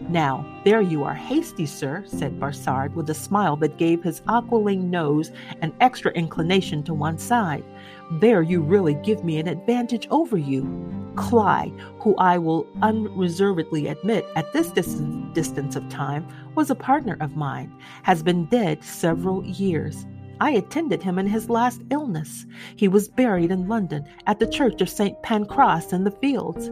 Now, 0.08 0.46
there 0.64 0.80
you 0.80 1.04
are 1.04 1.14
hasty, 1.14 1.66
sir, 1.66 2.02
said 2.06 2.40
Barsad 2.40 2.94
with 2.94 3.10
a 3.10 3.14
smile 3.14 3.56
that 3.56 3.76
gave 3.76 4.02
his 4.02 4.22
aquiline 4.28 4.90
nose 4.90 5.30
an 5.60 5.72
extra 5.80 6.10
inclination 6.12 6.82
to 6.84 6.94
one 6.94 7.18
side. 7.18 7.64
There 8.12 8.42
you 8.42 8.62
really 8.62 8.94
give 8.94 9.22
me 9.24 9.38
an 9.38 9.46
advantage 9.46 10.08
over 10.10 10.36
you. 10.36 11.12
Cly, 11.16 11.70
who 11.98 12.16
I 12.16 12.38
will 12.38 12.66
unreservedly 12.82 13.88
admit 13.88 14.24
at 14.36 14.52
this 14.52 14.70
distance, 14.70 15.34
distance 15.34 15.76
of 15.76 15.88
time 15.88 16.26
was 16.54 16.70
a 16.70 16.74
partner 16.74 17.16
of 17.20 17.36
mine, 17.36 17.72
has 18.02 18.22
been 18.22 18.46
dead 18.46 18.82
several 18.82 19.44
years. 19.44 20.06
I 20.40 20.52
attended 20.52 21.02
him 21.02 21.18
in 21.18 21.26
his 21.26 21.50
last 21.50 21.82
illness. 21.90 22.46
He 22.74 22.88
was 22.88 23.08
buried 23.08 23.50
in 23.50 23.68
London 23.68 24.06
at 24.26 24.38
the 24.38 24.46
church 24.46 24.80
of 24.80 24.88
St. 24.88 25.22
Pancras 25.22 25.92
in 25.92 26.04
the 26.04 26.10
Fields. 26.10 26.70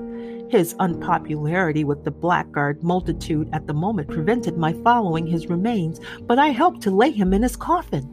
His 0.49 0.75
unpopularity 0.79 1.85
with 1.85 2.05
the 2.05 2.11
blackguard 2.11 2.83
multitude 2.83 3.51
at 3.53 3.67
the 3.67 3.75
moment 3.75 4.09
prevented 4.09 4.57
my 4.57 4.73
following 4.73 5.27
his 5.27 5.49
remains, 5.49 6.01
but 6.23 6.39
I 6.39 6.49
helped 6.49 6.81
to 6.83 6.91
lay 6.91 7.11
him 7.11 7.35
in 7.35 7.43
his 7.43 7.55
coffin. 7.55 8.09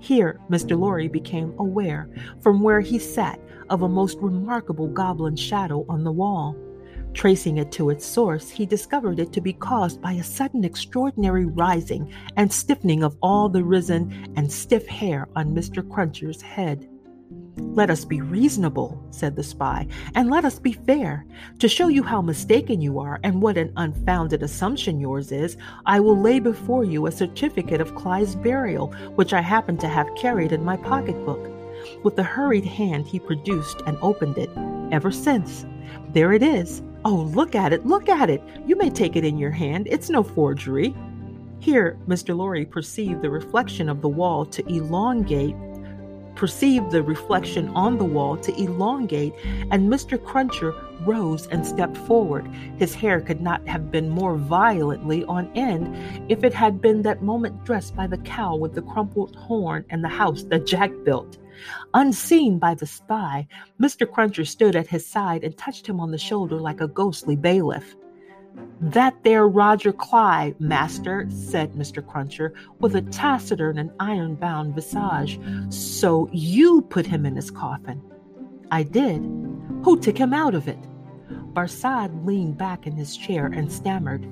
Here, 0.00 0.40
Mr. 0.48 0.78
Lorry 0.78 1.08
became 1.08 1.54
aware, 1.58 2.08
from 2.40 2.62
where 2.62 2.80
he 2.80 2.98
sat, 2.98 3.38
of 3.68 3.82
a 3.82 3.88
most 3.88 4.18
remarkable 4.18 4.88
goblin 4.88 5.36
shadow 5.36 5.84
on 5.90 6.04
the 6.04 6.12
wall. 6.12 6.56
Tracing 7.12 7.58
it 7.58 7.72
to 7.72 7.90
its 7.90 8.06
source, 8.06 8.48
he 8.48 8.64
discovered 8.64 9.18
it 9.18 9.32
to 9.32 9.40
be 9.40 9.52
caused 9.52 10.00
by 10.00 10.12
a 10.12 10.22
sudden 10.22 10.64
extraordinary 10.64 11.46
rising 11.46 12.12
and 12.36 12.50
stiffening 12.50 13.02
of 13.02 13.16
all 13.20 13.48
the 13.48 13.64
risen 13.64 14.32
and 14.36 14.50
stiff 14.50 14.86
hair 14.86 15.28
on 15.34 15.54
Mr. 15.54 15.86
Cruncher's 15.86 16.40
head. 16.40 16.88
Let 17.60 17.90
us 17.90 18.04
be 18.04 18.20
reasonable, 18.20 19.00
said 19.10 19.36
the 19.36 19.42
spy, 19.42 19.86
and 20.14 20.30
let 20.30 20.44
us 20.44 20.58
be 20.58 20.72
fair. 20.72 21.24
To 21.58 21.68
show 21.68 21.88
you 21.88 22.02
how 22.02 22.20
mistaken 22.20 22.80
you 22.80 22.98
are 22.98 23.20
and 23.22 23.40
what 23.40 23.58
an 23.58 23.72
unfounded 23.76 24.42
assumption 24.42 24.98
yours 24.98 25.30
is, 25.32 25.56
I 25.86 26.00
will 26.00 26.20
lay 26.20 26.40
before 26.40 26.84
you 26.84 27.06
a 27.06 27.12
certificate 27.12 27.80
of 27.80 27.94
Cly's 27.94 28.34
burial, 28.34 28.88
which 29.14 29.32
I 29.32 29.40
happen 29.40 29.76
to 29.78 29.88
have 29.88 30.14
carried 30.16 30.52
in 30.52 30.64
my 30.64 30.76
pocketbook. 30.76 31.50
With 32.02 32.18
a 32.18 32.22
hurried 32.22 32.64
hand, 32.64 33.06
he 33.06 33.20
produced 33.20 33.82
and 33.86 33.96
opened 34.02 34.38
it. 34.38 34.50
Ever 34.90 35.10
since. 35.10 35.66
There 36.12 36.32
it 36.32 36.42
is. 36.42 36.82
Oh, 37.04 37.30
look 37.34 37.54
at 37.54 37.72
it, 37.72 37.86
look 37.86 38.08
at 38.08 38.30
it. 38.30 38.42
You 38.66 38.76
may 38.76 38.90
take 38.90 39.16
it 39.16 39.24
in 39.24 39.38
your 39.38 39.50
hand. 39.50 39.86
It's 39.88 40.10
no 40.10 40.22
forgery. 40.22 40.94
Here, 41.60 41.98
Mr. 42.06 42.36
Lorry 42.36 42.64
perceived 42.64 43.22
the 43.22 43.30
reflection 43.30 43.88
of 43.88 44.00
the 44.00 44.08
wall 44.08 44.44
to 44.46 44.66
elongate 44.68 45.54
perceived 46.38 46.92
the 46.92 47.02
reflection 47.02 47.68
on 47.70 47.98
the 47.98 48.04
wall 48.04 48.36
to 48.36 48.54
elongate, 48.54 49.34
and 49.72 49.92
Mr. 49.92 50.22
Cruncher 50.22 50.72
rose 51.00 51.48
and 51.48 51.66
stepped 51.66 51.96
forward. 51.96 52.46
His 52.78 52.94
hair 52.94 53.20
could 53.20 53.40
not 53.40 53.66
have 53.66 53.90
been 53.90 54.08
more 54.08 54.36
violently 54.36 55.24
on 55.24 55.50
end 55.56 56.30
if 56.30 56.44
it 56.44 56.54
had 56.54 56.80
been 56.80 57.02
that 57.02 57.22
moment 57.22 57.64
dressed 57.64 57.96
by 57.96 58.06
the 58.06 58.18
cow 58.18 58.54
with 58.54 58.74
the 58.74 58.82
crumpled 58.82 59.34
horn 59.34 59.84
and 59.90 60.02
the 60.02 60.08
house 60.08 60.44
that 60.44 60.64
Jack 60.64 60.92
built. 61.04 61.38
Unseen 61.94 62.60
by 62.60 62.72
the 62.72 62.86
spy, 62.86 63.48
Mr. 63.80 64.08
Cruncher 64.08 64.44
stood 64.44 64.76
at 64.76 64.86
his 64.86 65.04
side 65.04 65.42
and 65.42 65.58
touched 65.58 65.88
him 65.88 65.98
on 65.98 66.12
the 66.12 66.18
shoulder 66.18 66.60
like 66.60 66.80
a 66.80 66.86
ghostly 66.86 67.34
bailiff. 67.34 67.96
That 68.80 69.24
there 69.24 69.48
Roger 69.48 69.92
Cly, 69.92 70.54
master, 70.58 71.26
said 71.30 71.72
Mr. 71.72 72.04
Cruncher, 72.06 72.54
with 72.78 72.94
a 72.94 73.02
taciturn 73.02 73.78
and 73.78 73.90
iron 73.98 74.36
bound 74.36 74.74
visage. 74.74 75.40
So 75.70 76.28
you 76.32 76.82
put 76.82 77.06
him 77.06 77.26
in 77.26 77.34
his 77.34 77.50
coffin. 77.50 78.00
I 78.70 78.84
did. 78.84 79.18
Who 79.82 79.98
took 79.98 80.16
him 80.16 80.32
out 80.32 80.54
of 80.54 80.68
it? 80.68 80.78
Barsad 81.54 82.24
leaned 82.24 82.56
back 82.56 82.86
in 82.86 82.92
his 82.92 83.16
chair 83.16 83.46
and 83.46 83.70
stammered. 83.70 84.26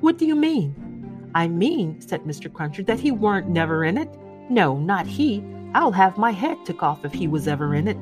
What 0.00 0.16
do 0.16 0.24
you 0.24 0.34
mean? 0.34 1.30
I 1.34 1.46
mean, 1.48 2.00
said 2.00 2.22
Mr. 2.24 2.52
Cruncher, 2.52 2.82
that 2.84 3.00
he 3.00 3.10
weren't 3.10 3.48
never 3.48 3.84
in 3.84 3.98
it. 3.98 4.08
No, 4.48 4.78
not 4.78 5.06
he. 5.06 5.44
I'll 5.74 5.92
have 5.92 6.18
my 6.18 6.30
head 6.32 6.58
took 6.64 6.82
off 6.82 7.04
if 7.04 7.12
he 7.12 7.28
was 7.28 7.46
ever 7.46 7.74
in 7.74 7.86
it. 7.86 7.98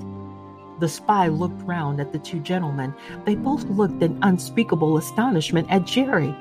The 0.81 0.89
spy 0.89 1.29
looked 1.29 1.63
round 1.63 2.01
at 2.01 2.13
the 2.13 2.19
two 2.19 2.41
gentlemen. 2.41 2.95
They 3.25 3.35
both 3.35 3.65
looked 3.65 4.03
in 4.03 4.19
unspeakable 4.23 4.97
astonishment 4.97 5.69
at 5.71 5.85
Jerry. 5.85 6.35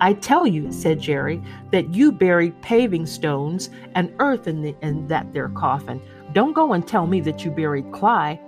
I 0.00 0.14
tell 0.14 0.46
you, 0.46 0.72
said 0.72 1.00
Jerry, 1.00 1.40
that 1.70 1.94
you 1.94 2.10
buried 2.12 2.60
paving 2.62 3.06
stones 3.06 3.70
and 3.94 4.14
earth 4.18 4.48
in, 4.48 4.62
the, 4.62 4.74
in 4.82 5.06
that 5.08 5.32
there 5.32 5.48
coffin. 5.48 6.00
Don't 6.32 6.54
go 6.54 6.72
and 6.72 6.86
tell 6.86 7.06
me 7.06 7.20
that 7.20 7.44
you 7.44 7.50
buried 7.50 7.90
Cly. 7.92 8.40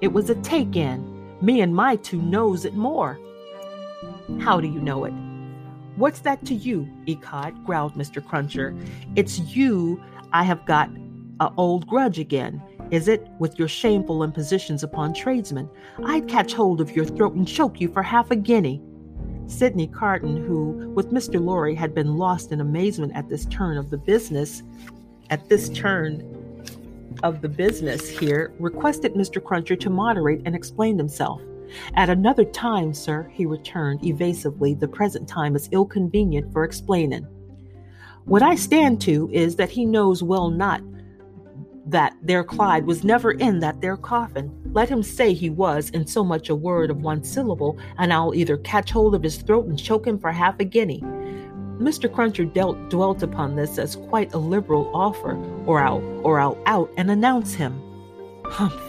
It 0.00 0.12
was 0.12 0.28
a 0.28 0.34
take 0.36 0.76
in. 0.76 1.36
Me 1.40 1.60
and 1.60 1.74
my 1.74 1.96
two 1.96 2.20
knows 2.20 2.64
it 2.64 2.74
more. 2.74 3.18
How 4.40 4.60
do 4.60 4.68
you 4.68 4.80
know 4.80 5.04
it? 5.04 5.14
What's 5.96 6.20
that 6.20 6.44
to 6.46 6.54
you, 6.54 6.88
Ecod? 7.06 7.64
growled 7.64 7.94
Mr. 7.94 8.26
Cruncher. 8.26 8.74
It's 9.16 9.38
you 9.38 10.02
I 10.32 10.42
have 10.44 10.64
got 10.64 10.88
a 11.40 11.50
old 11.56 11.86
grudge 11.86 12.18
again. 12.18 12.62
Is 12.92 13.08
it, 13.08 13.26
with 13.38 13.58
your 13.58 13.68
shameful 13.68 14.22
impositions 14.22 14.82
upon 14.82 15.14
tradesmen? 15.14 15.70
I'd 16.04 16.28
catch 16.28 16.52
hold 16.52 16.78
of 16.78 16.94
your 16.94 17.06
throat 17.06 17.32
and 17.32 17.48
choke 17.48 17.80
you 17.80 17.88
for 17.88 18.02
half 18.02 18.30
a 18.30 18.36
guinea. 18.36 18.82
Sydney 19.46 19.86
Carton, 19.86 20.36
who, 20.36 20.92
with 20.94 21.10
Mr. 21.10 21.42
Lorry, 21.42 21.74
had 21.74 21.94
been 21.94 22.18
lost 22.18 22.52
in 22.52 22.60
amazement 22.60 23.14
at 23.16 23.30
this 23.30 23.46
turn 23.46 23.78
of 23.78 23.88
the 23.88 23.96
business, 23.96 24.62
at 25.30 25.48
this 25.48 25.70
turn 25.70 26.20
of 27.22 27.40
the 27.40 27.48
business 27.48 28.10
here, 28.10 28.52
requested 28.58 29.14
Mr. 29.14 29.42
Cruncher 29.42 29.74
to 29.76 29.88
moderate 29.88 30.42
and 30.44 30.54
explain 30.54 30.98
himself. 30.98 31.40
At 31.94 32.10
another 32.10 32.44
time, 32.44 32.92
sir, 32.92 33.26
he 33.32 33.46
returned 33.46 34.04
evasively, 34.04 34.74
the 34.74 34.86
present 34.86 35.26
time 35.26 35.56
is 35.56 35.70
ill 35.72 35.86
convenient 35.86 36.52
for 36.52 36.62
explaining. 36.62 37.26
What 38.26 38.42
I 38.42 38.54
stand 38.54 39.00
to 39.02 39.30
is 39.32 39.56
that 39.56 39.70
he 39.70 39.86
knows 39.86 40.22
well 40.22 40.50
not 40.50 40.82
that 41.86 42.16
their 42.22 42.44
Cly 42.44 42.80
was 42.80 43.04
never 43.04 43.32
in 43.32 43.60
that 43.60 43.80
there 43.80 43.96
coffin. 43.96 44.50
Let 44.72 44.88
him 44.88 45.02
say 45.02 45.32
he 45.32 45.50
was 45.50 45.90
in 45.90 46.06
so 46.06 46.22
much 46.24 46.48
a 46.48 46.54
word 46.54 46.90
of 46.90 47.02
one 47.02 47.24
syllable, 47.24 47.78
and 47.98 48.12
I'll 48.12 48.34
either 48.34 48.56
catch 48.58 48.90
hold 48.90 49.14
of 49.14 49.22
his 49.22 49.36
throat 49.36 49.66
and 49.66 49.78
choke 49.78 50.06
him 50.06 50.18
for 50.18 50.30
half 50.30 50.60
a 50.60 50.64
guinea. 50.64 51.00
Mr. 51.78 52.12
Cruncher 52.12 52.44
dealt, 52.44 52.90
dwelt 52.90 53.22
upon 53.22 53.56
this 53.56 53.78
as 53.78 53.96
quite 53.96 54.32
a 54.34 54.38
liberal 54.38 54.90
offer, 54.94 55.36
or 55.66 55.80
I'll 55.80 56.02
or 56.22 56.38
I'll 56.38 56.58
out 56.66 56.90
and 56.96 57.10
announce 57.10 57.54
him. 57.54 57.80
Humph! 58.44 58.80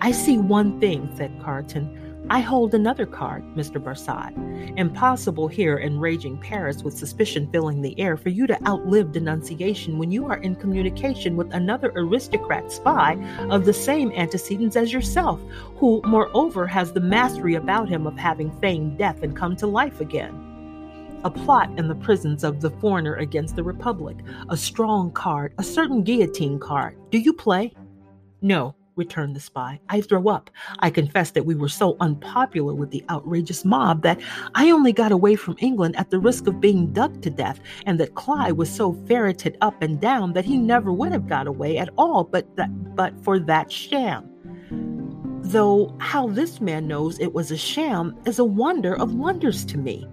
I 0.00 0.10
see 0.10 0.38
one 0.38 0.80
thing, 0.80 1.08
said 1.16 1.30
Carton. 1.42 2.01
I 2.32 2.40
hold 2.40 2.72
another 2.72 3.04
card, 3.04 3.44
Mr. 3.54 3.78
Barsad. 3.78 4.32
Impossible 4.78 5.48
here 5.48 5.76
in 5.76 6.00
raging 6.00 6.38
Paris 6.38 6.82
with 6.82 6.96
suspicion 6.96 7.46
filling 7.52 7.82
the 7.82 8.00
air 8.00 8.16
for 8.16 8.30
you 8.30 8.46
to 8.46 8.66
outlive 8.66 9.12
denunciation 9.12 9.98
when 9.98 10.10
you 10.10 10.24
are 10.24 10.38
in 10.38 10.56
communication 10.56 11.36
with 11.36 11.52
another 11.52 11.92
aristocrat 11.94 12.72
spy 12.72 13.22
of 13.50 13.66
the 13.66 13.74
same 13.74 14.10
antecedents 14.12 14.76
as 14.76 14.94
yourself, 14.94 15.42
who, 15.76 16.00
moreover, 16.06 16.66
has 16.66 16.90
the 16.90 17.00
mastery 17.00 17.56
about 17.56 17.86
him 17.86 18.06
of 18.06 18.16
having 18.16 18.50
feigned 18.60 18.96
death 18.96 19.22
and 19.22 19.36
come 19.36 19.54
to 19.56 19.66
life 19.66 20.00
again. 20.00 21.20
A 21.24 21.30
plot 21.30 21.68
in 21.78 21.86
the 21.86 21.96
prisons 21.96 22.44
of 22.44 22.62
the 22.62 22.70
foreigner 22.70 23.16
against 23.16 23.56
the 23.56 23.62
Republic, 23.62 24.16
a 24.48 24.56
strong 24.56 25.12
card, 25.12 25.52
a 25.58 25.62
certain 25.62 26.02
guillotine 26.02 26.58
card. 26.58 26.96
Do 27.10 27.18
you 27.18 27.34
play? 27.34 27.74
No, 28.40 28.74
returned 28.96 29.36
the 29.36 29.40
spy. 29.40 29.80
I 29.88 30.00
throw 30.00 30.28
up. 30.28 30.50
I 30.80 30.90
confess 30.90 31.30
that 31.32 31.46
we 31.46 31.54
were 31.54 31.68
so 31.68 31.96
unpopular 32.00 32.74
with 32.74 32.90
the 32.90 33.04
outrageous 33.10 33.64
mob 33.64 34.02
that 34.02 34.20
I 34.54 34.70
only 34.70 34.92
got 34.92 35.12
away 35.12 35.36
from 35.36 35.56
England 35.58 35.96
at 35.96 36.10
the 36.10 36.18
risk 36.18 36.46
of 36.46 36.60
being 36.60 36.92
dug 36.92 37.22
to 37.22 37.30
death, 37.30 37.60
and 37.86 37.98
that 38.00 38.14
Cly 38.14 38.52
was 38.52 38.70
so 38.70 38.92
ferreted 39.06 39.56
up 39.60 39.82
and 39.82 40.00
down 40.00 40.32
that 40.34 40.44
he 40.44 40.56
never 40.56 40.92
would 40.92 41.12
have 41.12 41.28
got 41.28 41.46
away 41.46 41.78
at 41.78 41.90
all 41.96 42.24
but 42.24 42.54
that 42.56 42.70
but 42.94 43.18
for 43.24 43.38
that 43.38 43.70
sham. 43.70 44.28
Though 45.44 45.94
how 45.98 46.28
this 46.28 46.60
man 46.60 46.86
knows 46.86 47.18
it 47.18 47.34
was 47.34 47.50
a 47.50 47.56
sham 47.56 48.16
is 48.26 48.38
a 48.38 48.44
wonder 48.44 48.94
of 48.94 49.14
wonders 49.14 49.64
to 49.66 49.78
me. 49.78 50.06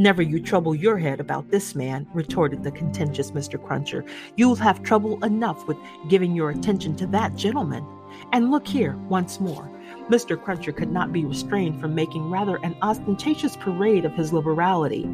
Never 0.00 0.22
you 0.22 0.40
trouble 0.40 0.74
your 0.74 0.96
head 0.96 1.20
about 1.20 1.50
this 1.50 1.74
man, 1.74 2.06
retorted 2.14 2.64
the 2.64 2.70
contentious 2.70 3.32
Mr. 3.32 3.62
Cruncher. 3.62 4.02
You'll 4.34 4.54
have 4.54 4.82
trouble 4.82 5.22
enough 5.22 5.68
with 5.68 5.76
giving 6.08 6.34
your 6.34 6.48
attention 6.48 6.96
to 6.96 7.06
that 7.08 7.36
gentleman. 7.36 7.86
And 8.32 8.50
look 8.50 8.66
here, 8.66 8.96
once 9.10 9.40
more. 9.40 9.70
Mr. 10.08 10.42
Cruncher 10.42 10.72
could 10.72 10.90
not 10.90 11.12
be 11.12 11.26
restrained 11.26 11.82
from 11.82 11.94
making 11.94 12.30
rather 12.30 12.56
an 12.62 12.76
ostentatious 12.80 13.58
parade 13.58 14.06
of 14.06 14.14
his 14.14 14.32
liberality. 14.32 15.06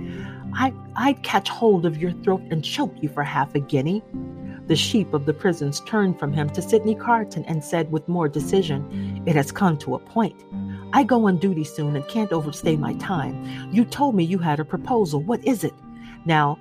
I, 0.55 0.73
I'd 0.95 1.21
catch 1.25 1.49
hold 1.49 1.85
of 1.85 1.99
your 2.01 2.13
throat 2.23 2.43
and 2.53 2.65
choke 2.65 2.95
you 3.01 3.09
for 3.09 3.25
half 3.25 3.57
a 3.57 3.61
guinea. 3.61 4.05
The 4.69 4.77
sheep 4.77 5.13
of 5.15 5.27
the 5.27 5.35
prisons 5.35 5.81
turned 5.81 6.17
from 6.17 6.33
him 6.33 6.49
to 6.51 6.63
Sydney 6.63 6.95
Carton 6.95 7.45
and 7.47 7.65
said 7.65 7.91
with 7.91 8.07
more 8.07 8.29
decision, 8.29 9.25
It 9.27 9.35
has 9.35 9.51
come 9.51 9.79
to 9.79 9.97
a 9.97 9.99
point. 9.99 10.41
I 10.93 11.03
go 11.05 11.27
on 11.27 11.39
duty 11.39 11.65
soon 11.65 11.97
and 11.97 12.07
can't 12.09 12.33
overstay 12.33 12.77
my 12.77 12.95
time. 12.95 13.71
You 13.73 13.85
told 13.85 14.15
me 14.15 14.25
you 14.25 14.39
had 14.39 14.61
a 14.61 14.65
proposal. 14.65 15.21
What 15.21 15.45
is 15.45 15.65
it? 15.65 15.75
Now, 16.25 16.59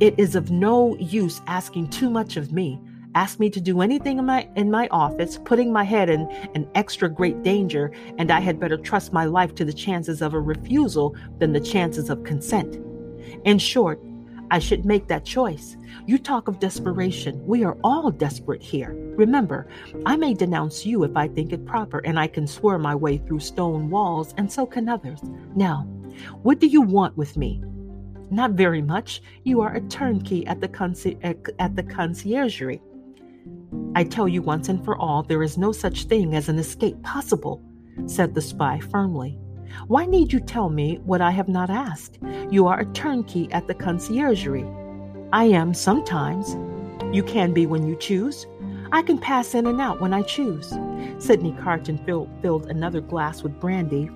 it 0.00 0.14
is 0.18 0.34
of 0.34 0.50
no 0.50 0.96
use 0.96 1.40
asking 1.46 1.90
too 1.90 2.10
much 2.10 2.36
of 2.36 2.52
me. 2.52 2.80
Ask 3.14 3.38
me 3.40 3.50
to 3.50 3.60
do 3.60 3.82
anything 3.82 4.18
in 4.18 4.24
my 4.24 4.48
in 4.56 4.70
my 4.70 4.88
office, 4.90 5.38
putting 5.44 5.72
my 5.72 5.84
head 5.84 6.08
in 6.08 6.30
an 6.54 6.66
extra 6.74 7.10
great 7.10 7.42
danger, 7.42 7.92
and 8.16 8.30
I 8.30 8.40
had 8.40 8.58
better 8.58 8.78
trust 8.78 9.12
my 9.12 9.26
life 9.26 9.54
to 9.56 9.64
the 9.64 9.72
chances 9.72 10.22
of 10.22 10.32
a 10.32 10.40
refusal 10.40 11.14
than 11.38 11.52
the 11.52 11.60
chances 11.60 12.08
of 12.08 12.24
consent. 12.24 12.78
In 13.44 13.58
short, 13.58 14.00
I 14.52 14.58
should 14.58 14.84
make 14.84 15.08
that 15.08 15.24
choice. 15.24 15.78
You 16.06 16.18
talk 16.18 16.46
of 16.46 16.60
desperation. 16.60 17.44
We 17.46 17.64
are 17.64 17.78
all 17.82 18.10
desperate 18.10 18.62
here. 18.62 18.92
Remember, 19.16 19.66
I 20.04 20.16
may 20.16 20.34
denounce 20.34 20.84
you 20.84 21.04
if 21.04 21.16
I 21.16 21.26
think 21.26 21.54
it 21.54 21.64
proper, 21.64 22.00
and 22.00 22.18
I 22.18 22.26
can 22.26 22.46
swear 22.46 22.78
my 22.78 22.94
way 22.94 23.16
through 23.16 23.40
stone 23.40 23.88
walls, 23.88 24.34
and 24.36 24.52
so 24.52 24.66
can 24.66 24.90
others. 24.90 25.20
Now, 25.56 25.84
what 26.42 26.58
do 26.58 26.66
you 26.66 26.82
want 26.82 27.16
with 27.16 27.38
me? 27.38 27.62
Not 28.30 28.50
very 28.50 28.82
much. 28.82 29.22
You 29.44 29.62
are 29.62 29.74
a 29.74 29.80
turnkey 29.80 30.46
at 30.46 30.60
the, 30.60 30.68
conci- 30.68 31.18
at 31.58 31.74
the 31.74 31.82
conciergerie. 31.82 32.82
I 33.94 34.04
tell 34.04 34.28
you 34.28 34.42
once 34.42 34.68
and 34.68 34.84
for 34.84 34.98
all, 34.98 35.22
there 35.22 35.42
is 35.42 35.56
no 35.56 35.72
such 35.72 36.04
thing 36.04 36.34
as 36.34 36.50
an 36.50 36.58
escape 36.58 37.02
possible, 37.02 37.62
said 38.04 38.34
the 38.34 38.42
spy 38.42 38.80
firmly. 38.80 39.38
Why 39.86 40.06
need 40.06 40.32
you 40.32 40.40
tell 40.40 40.70
me 40.70 41.00
what 41.04 41.20
I 41.20 41.30
have 41.30 41.48
not 41.48 41.70
asked? 41.70 42.18
You 42.50 42.66
are 42.66 42.80
a 42.80 42.92
turnkey 42.92 43.50
at 43.52 43.66
the 43.66 43.74
conciergerie. 43.74 44.68
I 45.32 45.44
am 45.44 45.74
sometimes. 45.74 46.56
You 47.14 47.22
can 47.22 47.52
be 47.52 47.66
when 47.66 47.86
you 47.86 47.96
choose. 47.96 48.46
I 48.92 49.02
can 49.02 49.18
pass 49.18 49.54
in 49.54 49.66
and 49.66 49.80
out 49.80 50.00
when 50.00 50.12
I 50.12 50.22
choose. 50.22 50.72
Sydney 51.18 51.56
Carton 51.60 51.98
filled, 52.04 52.28
filled 52.42 52.66
another 52.66 53.00
glass 53.00 53.42
with 53.42 53.58
brandy, 53.58 54.10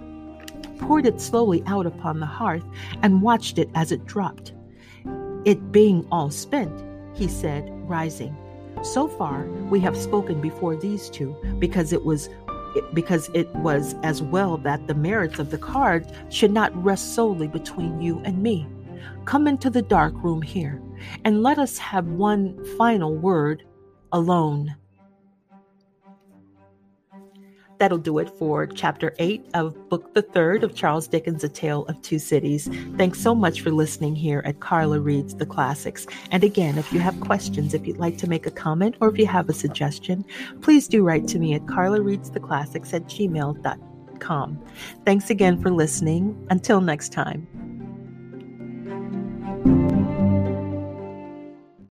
poured 0.79 1.07
it 1.07 1.21
slowly 1.21 1.62
out 1.66 1.87
upon 1.87 2.21
the 2.21 2.27
hearth, 2.27 2.64
and 3.03 3.23
watched 3.23 3.59
it 3.59 3.71
as 3.75 3.92
it 3.92 4.05
dropped. 4.05 4.53
It 5.47 5.73
being 5.73 6.07
all 6.12 6.31
spent, 6.31 6.85
he 7.14 7.29
said, 7.29 7.71
rising. 7.88 8.37
So 8.83 9.09
far, 9.09 9.47
we 9.71 9.81
have 9.81 9.97
spoken 9.97 10.40
before 10.40 10.77
these 10.77 11.09
two, 11.09 11.35
because 11.59 11.95
it 11.95 12.05
was 12.05 12.29
because 12.94 13.30
it 13.34 13.48
was 13.56 13.94
as 14.02 14.22
well 14.22 14.56
that 14.58 14.86
the 14.86 14.94
merits 14.94 15.38
of 15.38 15.50
the 15.50 15.58
card 15.58 16.06
should 16.28 16.52
not 16.52 16.74
rest 16.82 17.14
solely 17.14 17.48
between 17.48 18.00
you 18.00 18.20
and 18.24 18.42
me. 18.42 18.66
Come 19.24 19.46
into 19.46 19.70
the 19.70 19.82
dark 19.82 20.14
room 20.22 20.42
here, 20.42 20.80
and 21.24 21.42
let 21.42 21.58
us 21.58 21.78
have 21.78 22.06
one 22.06 22.64
final 22.76 23.14
word 23.14 23.64
alone. 24.12 24.74
That'll 27.78 27.98
do 27.98 28.18
it 28.18 28.30
for 28.30 28.66
chapter 28.66 29.14
8 29.18 29.50
of 29.54 29.88
book 29.88 30.14
the 30.14 30.22
third 30.22 30.64
of 30.64 30.74
Charles 30.74 31.06
Dickens' 31.08 31.44
A 31.44 31.48
Tale 31.48 31.84
of 31.86 32.00
Two 32.02 32.18
Cities. 32.18 32.68
Thanks 32.96 33.20
so 33.20 33.34
much 33.34 33.60
for 33.60 33.70
listening 33.70 34.14
here 34.14 34.42
at 34.44 34.60
Carla 34.60 35.00
Reads 35.00 35.34
the 35.34 35.46
Classics. 35.46 36.06
And 36.30 36.44
again, 36.44 36.78
if 36.78 36.92
you 36.92 37.00
have 37.00 37.20
questions, 37.20 37.74
if 37.74 37.86
you'd 37.86 37.98
like 37.98 38.18
to 38.18 38.28
make 38.28 38.46
a 38.46 38.50
comment, 38.50 38.96
or 39.00 39.08
if 39.08 39.18
you 39.18 39.26
have 39.26 39.48
a 39.48 39.54
suggestion, 39.54 40.24
please 40.62 40.88
do 40.88 41.04
write 41.04 41.28
to 41.28 41.38
me 41.38 41.54
at 41.54 41.66
carlareadstheclassics 41.66 42.94
at 42.94 43.04
gmail.com. 43.04 44.64
Thanks 45.04 45.30
again 45.30 45.60
for 45.60 45.70
listening. 45.70 46.46
Until 46.50 46.80
next 46.80 47.12
time. 47.12 47.46